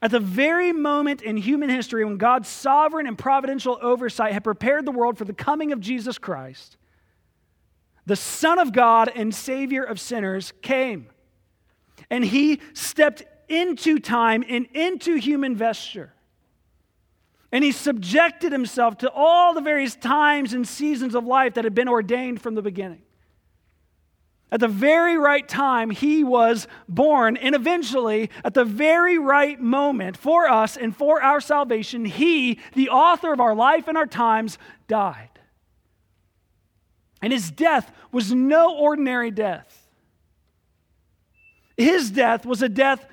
at 0.00 0.12
the 0.12 0.20
very 0.20 0.72
moment 0.72 1.22
in 1.22 1.36
human 1.36 1.70
history 1.70 2.04
when 2.04 2.18
God's 2.18 2.48
sovereign 2.48 3.08
and 3.08 3.18
providential 3.18 3.78
oversight 3.82 4.32
had 4.32 4.44
prepared 4.44 4.84
the 4.84 4.92
world 4.92 5.18
for 5.18 5.24
the 5.24 5.32
coming 5.32 5.72
of 5.72 5.80
Jesus 5.80 6.18
Christ, 6.18 6.76
the 8.06 8.16
Son 8.16 8.58
of 8.58 8.72
God 8.72 9.10
and 9.14 9.34
Savior 9.34 9.82
of 9.82 10.00
sinners 10.00 10.52
came. 10.62 11.06
And 12.10 12.24
he 12.24 12.60
stepped 12.74 13.22
into 13.48 13.98
time 13.98 14.44
and 14.48 14.66
into 14.74 15.16
human 15.16 15.56
vesture. 15.56 16.12
And 17.52 17.62
he 17.62 17.70
subjected 17.70 18.50
himself 18.50 18.98
to 18.98 19.10
all 19.10 19.54
the 19.54 19.60
various 19.60 19.94
times 19.94 20.54
and 20.54 20.66
seasons 20.66 21.14
of 21.14 21.24
life 21.26 21.54
that 21.54 21.64
had 21.64 21.74
been 21.74 21.88
ordained 21.88 22.40
from 22.40 22.54
the 22.54 22.62
beginning. 22.62 23.02
At 24.50 24.60
the 24.60 24.68
very 24.68 25.16
right 25.16 25.48
time, 25.48 25.88
he 25.88 26.24
was 26.24 26.68
born, 26.86 27.38
and 27.38 27.54
eventually, 27.54 28.28
at 28.44 28.52
the 28.52 28.66
very 28.66 29.16
right 29.16 29.58
moment 29.58 30.18
for 30.18 30.46
us 30.46 30.76
and 30.76 30.94
for 30.94 31.22
our 31.22 31.40
salvation, 31.40 32.04
he, 32.04 32.58
the 32.74 32.90
author 32.90 33.32
of 33.32 33.40
our 33.40 33.54
life 33.54 33.88
and 33.88 33.96
our 33.96 34.06
times, 34.06 34.58
died. 34.88 35.31
And 37.22 37.32
his 37.32 37.50
death 37.50 37.90
was 38.10 38.32
no 38.32 38.76
ordinary 38.76 39.30
death. 39.30 39.88
His 41.76 42.10
death 42.10 42.44
was 42.44 42.60
a 42.62 42.68
death 42.68 43.06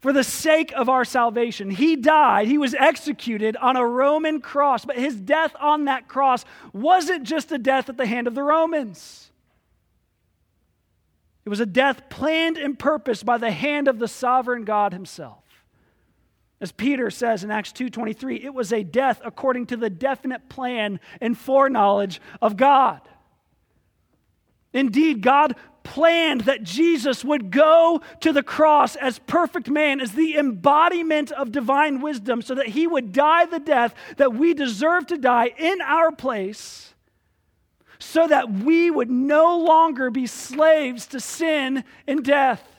for 0.00 0.12
the 0.12 0.22
sake 0.22 0.72
of 0.76 0.88
our 0.88 1.04
salvation. 1.04 1.70
He 1.70 1.96
died, 1.96 2.46
he 2.46 2.58
was 2.58 2.74
executed 2.74 3.56
on 3.56 3.76
a 3.76 3.86
Roman 3.86 4.40
cross, 4.40 4.84
but 4.84 4.96
his 4.96 5.16
death 5.16 5.56
on 5.58 5.86
that 5.86 6.06
cross 6.06 6.44
wasn't 6.72 7.24
just 7.24 7.50
a 7.50 7.58
death 7.58 7.88
at 7.88 7.96
the 7.96 8.06
hand 8.06 8.28
of 8.28 8.34
the 8.34 8.42
Romans. 8.42 9.30
It 11.44 11.48
was 11.48 11.60
a 11.60 11.66
death 11.66 12.08
planned 12.10 12.58
and 12.58 12.78
purposed 12.78 13.24
by 13.24 13.38
the 13.38 13.50
hand 13.50 13.88
of 13.88 13.98
the 13.98 14.08
sovereign 14.08 14.64
God 14.64 14.92
himself. 14.92 15.44
As 16.60 16.72
Peter 16.72 17.10
says 17.10 17.44
in 17.44 17.50
Acts 17.50 17.72
2:23, 17.72 18.42
it 18.44 18.54
was 18.54 18.72
a 18.72 18.82
death 18.82 19.20
according 19.24 19.66
to 19.66 19.76
the 19.76 19.90
definite 19.90 20.48
plan 20.48 21.00
and 21.20 21.36
foreknowledge 21.36 22.20
of 22.40 22.56
God. 22.56 23.00
Indeed, 24.76 25.22
God 25.22 25.56
planned 25.84 26.42
that 26.42 26.62
Jesus 26.62 27.24
would 27.24 27.50
go 27.50 28.02
to 28.20 28.32
the 28.32 28.42
cross 28.42 28.94
as 28.96 29.20
perfect 29.20 29.70
man, 29.70 30.00
as 30.00 30.12
the 30.12 30.36
embodiment 30.36 31.32
of 31.32 31.50
divine 31.50 32.00
wisdom, 32.00 32.42
so 32.42 32.54
that 32.54 32.68
he 32.68 32.86
would 32.86 33.12
die 33.12 33.46
the 33.46 33.58
death 33.58 33.94
that 34.18 34.34
we 34.34 34.52
deserve 34.52 35.06
to 35.06 35.16
die 35.16 35.52
in 35.56 35.80
our 35.80 36.12
place, 36.12 36.94
so 37.98 38.26
that 38.26 38.52
we 38.52 38.90
would 38.90 39.10
no 39.10 39.56
longer 39.56 40.10
be 40.10 40.26
slaves 40.26 41.06
to 41.06 41.20
sin 41.20 41.82
and 42.06 42.22
death 42.22 42.75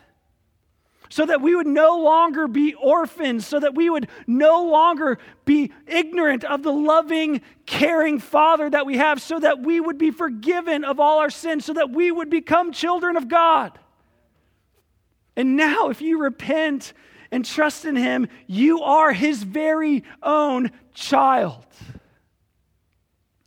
so 1.09 1.25
that 1.25 1.41
we 1.41 1.55
would 1.55 1.67
no 1.67 1.99
longer 1.99 2.47
be 2.47 2.73
orphans, 2.73 3.45
so 3.45 3.59
that 3.59 3.75
we 3.75 3.89
would 3.89 4.07
no 4.25 4.65
longer 4.65 5.17
be 5.45 5.71
ignorant 5.85 6.43
of 6.43 6.63
the 6.63 6.71
loving, 6.71 7.41
caring 7.65 8.19
Father 8.19 8.69
that 8.69 8.85
we 8.85 8.97
have, 8.97 9.21
so 9.21 9.39
that 9.39 9.61
we 9.61 9.79
would 9.79 9.97
be 9.97 10.11
forgiven 10.11 10.83
of 10.83 10.99
all 10.99 11.19
our 11.19 11.29
sins, 11.29 11.65
so 11.65 11.73
that 11.73 11.91
we 11.91 12.11
would 12.11 12.29
become 12.29 12.71
children 12.71 13.15
of 13.15 13.27
God. 13.27 13.77
And 15.35 15.55
now, 15.55 15.89
if 15.89 16.01
you 16.01 16.19
repent 16.19 16.93
and 17.31 17.45
trust 17.45 17.85
in 17.85 17.95
Him, 17.95 18.27
you 18.47 18.81
are 18.81 19.13
His 19.13 19.43
very 19.43 20.03
own 20.23 20.71
child. 20.93 21.65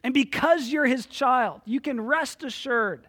And 0.03 0.15
because 0.15 0.69
you're 0.69 0.87
His 0.87 1.07
child, 1.07 1.61
you 1.67 1.81
can 1.81 2.01
rest 2.01 2.43
assured 2.43 3.07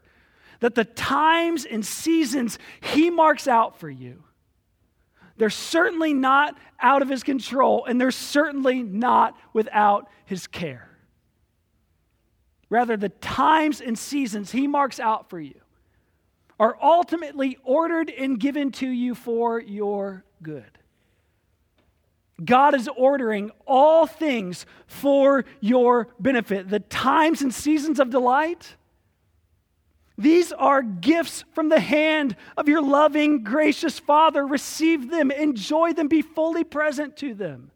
that 0.60 0.76
the 0.76 0.84
times 0.84 1.66
and 1.66 1.86
seasons 1.86 2.60
He 2.82 3.10
marks 3.10 3.48
out 3.48 3.80
for 3.80 3.90
you 3.90 4.24
they're 5.38 5.50
certainly 5.50 6.14
not 6.14 6.58
out 6.80 7.02
of 7.02 7.10
his 7.10 7.24
control, 7.24 7.86
and 7.86 8.00
they're 8.00 8.12
certainly 8.12 8.84
not 8.84 9.38
without 9.54 10.08
his 10.26 10.48
care. 10.48 10.90
Rather, 12.70 12.96
the 12.96 13.10
times 13.10 13.82
and 13.82 13.98
seasons 13.98 14.52
he 14.52 14.68
marks 14.68 15.00
out 15.00 15.30
for 15.30 15.40
you 15.40 15.60
are 16.60 16.78
ultimately 16.82 17.58
ordered 17.64 18.10
and 18.10 18.40
given 18.40 18.72
to 18.72 18.88
you 18.88 19.16
for 19.16 19.60
your 19.60 20.24
good. 20.42 20.78
God 22.44 22.76
is 22.76 22.90
ordering 22.96 23.52
all 23.68 24.08
things 24.08 24.66
for 24.88 25.46
your 25.60 26.08
benefit. 26.20 26.70
The 26.70 26.80
times 26.80 27.42
and 27.42 27.54
seasons 27.54 28.00
of 28.00 28.10
delight, 28.10 28.76
these 30.22 30.52
are 30.52 30.82
gifts 30.82 31.44
from 31.54 31.70
the 31.70 31.80
hand 31.80 32.36
of 32.56 32.68
your 32.68 32.82
loving, 32.82 33.44
gracious 33.44 33.98
Father. 33.98 34.46
Receive 34.46 35.10
them, 35.10 35.32
enjoy 35.32 35.94
them, 35.94 36.08
be 36.08 36.22
fully 36.22 36.64
present 36.64 37.18
to 37.18 37.34
them. 37.34 37.72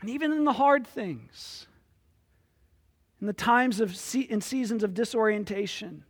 And 0.00 0.10
even 0.10 0.32
in 0.32 0.44
the 0.44 0.52
hard 0.52 0.86
things, 0.86 1.66
in 3.20 3.26
the 3.26 3.32
times 3.32 3.80
of 3.80 3.90
in 4.14 4.40
seasons 4.40 4.82
of 4.82 4.94
disorientation, 4.94 6.04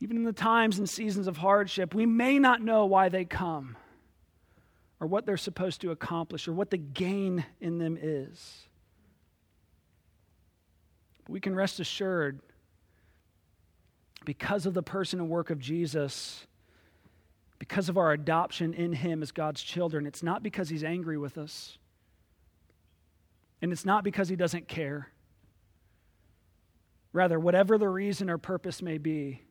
even 0.00 0.16
in 0.16 0.24
the 0.24 0.32
times 0.32 0.78
and 0.78 0.88
seasons 0.88 1.26
of 1.26 1.38
hardship, 1.38 1.94
we 1.94 2.06
may 2.06 2.38
not 2.38 2.62
know 2.62 2.86
why 2.86 3.08
they 3.08 3.24
come 3.24 3.76
or 5.00 5.06
what 5.06 5.26
they're 5.26 5.36
supposed 5.36 5.80
to 5.80 5.90
accomplish 5.90 6.46
or 6.46 6.52
what 6.52 6.70
the 6.70 6.76
gain 6.76 7.44
in 7.60 7.78
them 7.78 7.98
is 8.00 8.67
we 11.28 11.40
can 11.40 11.54
rest 11.54 11.78
assured 11.78 12.40
because 14.24 14.66
of 14.66 14.74
the 14.74 14.82
person 14.82 15.20
and 15.20 15.28
work 15.28 15.50
of 15.50 15.58
Jesus, 15.58 16.46
because 17.58 17.88
of 17.88 17.98
our 17.98 18.12
adoption 18.12 18.74
in 18.74 18.92
Him 18.92 19.22
as 19.22 19.30
God's 19.30 19.62
children, 19.62 20.06
it's 20.06 20.22
not 20.22 20.42
because 20.42 20.68
He's 20.68 20.82
angry 20.82 21.18
with 21.18 21.38
us. 21.38 21.78
And 23.60 23.72
it's 23.72 23.84
not 23.84 24.04
because 24.04 24.28
He 24.28 24.36
doesn't 24.36 24.68
care. 24.68 25.10
Rather, 27.12 27.38
whatever 27.38 27.78
the 27.78 27.88
reason 27.88 28.30
or 28.30 28.38
purpose 28.38 28.82
may 28.82 28.98
be, 28.98 29.42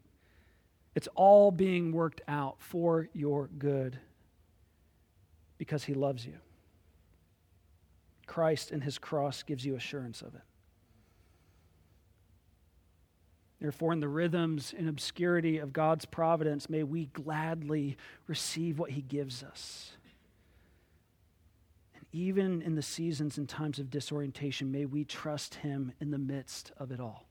it's 0.95 1.07
all 1.15 1.51
being 1.51 1.91
worked 1.91 2.21
out 2.27 2.55
for 2.59 3.07
your 3.13 3.49
good 3.57 3.99
because 5.57 5.83
He 5.83 5.93
loves 5.93 6.25
you. 6.25 6.35
Christ 8.25 8.71
and 8.71 8.83
His 8.83 8.97
cross 8.97 9.43
gives 9.43 9.65
you 9.65 9.75
assurance 9.75 10.21
of 10.21 10.33
it. 10.33 10.41
Therefore, 13.59 13.91
in 13.91 13.99
the 13.99 14.07
rhythms 14.07 14.73
and 14.77 14.87
obscurity 14.87 15.57
of 15.57 15.73
God's 15.73 16.05
providence, 16.05 16.69
may 16.69 16.83
we 16.83 17.05
gladly 17.07 17.97
receive 18.27 18.77
what 18.77 18.91
He 18.91 19.01
gives 19.01 19.41
us. 19.41 19.93
And 21.95 22.05
even 22.11 22.61
in 22.61 22.75
the 22.75 22.83
seasons 22.83 23.37
and 23.37 23.49
times 23.49 23.79
of 23.79 23.89
disorientation, 23.89 24.71
may 24.71 24.85
we 24.85 25.03
trust 25.03 25.55
Him 25.55 25.91
in 25.99 26.11
the 26.11 26.19
midst 26.19 26.71
of 26.77 26.91
it 26.91 26.99
all. 26.99 27.25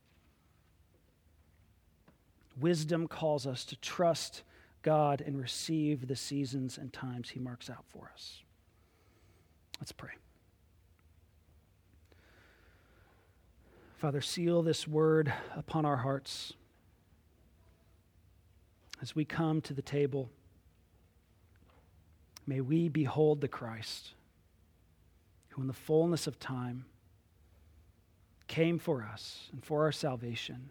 Wisdom 2.59 3.07
calls 3.07 3.47
us 3.47 3.63
to 3.65 3.77
trust 3.77 4.43
God 4.81 5.21
and 5.25 5.39
receive 5.39 6.07
the 6.07 6.15
seasons 6.15 6.77
and 6.77 6.91
times 6.91 7.29
He 7.29 7.39
marks 7.39 7.69
out 7.69 7.85
for 7.87 8.11
us. 8.13 8.41
Let's 9.79 9.93
pray. 9.93 10.11
Father, 13.97 14.21
seal 14.21 14.61
this 14.61 14.87
word 14.87 15.33
upon 15.55 15.83
our 15.83 15.97
hearts 15.97 16.53
as 19.01 19.15
we 19.15 19.25
come 19.25 19.59
to 19.61 19.73
the 19.73 19.81
table. 19.81 20.29
May 22.45 22.61
we 22.61 22.89
behold 22.89 23.41
the 23.41 23.47
Christ 23.47 24.11
who, 25.49 25.61
in 25.63 25.67
the 25.67 25.73
fullness 25.73 26.27
of 26.27 26.39
time, 26.39 26.85
came 28.47 28.77
for 28.77 29.01
us 29.01 29.49
and 29.51 29.65
for 29.65 29.81
our 29.85 29.91
salvation 29.91 30.69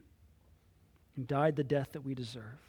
and 1.16 1.27
died 1.27 1.57
the 1.57 1.64
death 1.64 1.89
that 1.93 2.03
we 2.05 2.14
deserve. 2.14 2.61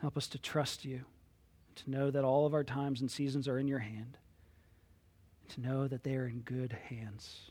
Help 0.00 0.16
us 0.16 0.26
to 0.28 0.38
trust 0.38 0.86
you, 0.86 1.02
to 1.74 1.90
know 1.90 2.10
that 2.10 2.24
all 2.24 2.46
of 2.46 2.54
our 2.54 2.64
times 2.64 3.02
and 3.02 3.10
seasons 3.10 3.46
are 3.46 3.58
in 3.58 3.68
your 3.68 3.80
hand, 3.80 4.16
and 5.42 5.50
to 5.50 5.60
know 5.60 5.86
that 5.86 6.02
they 6.02 6.16
are 6.16 6.26
in 6.26 6.40
good 6.40 6.74
hands. 6.88 7.50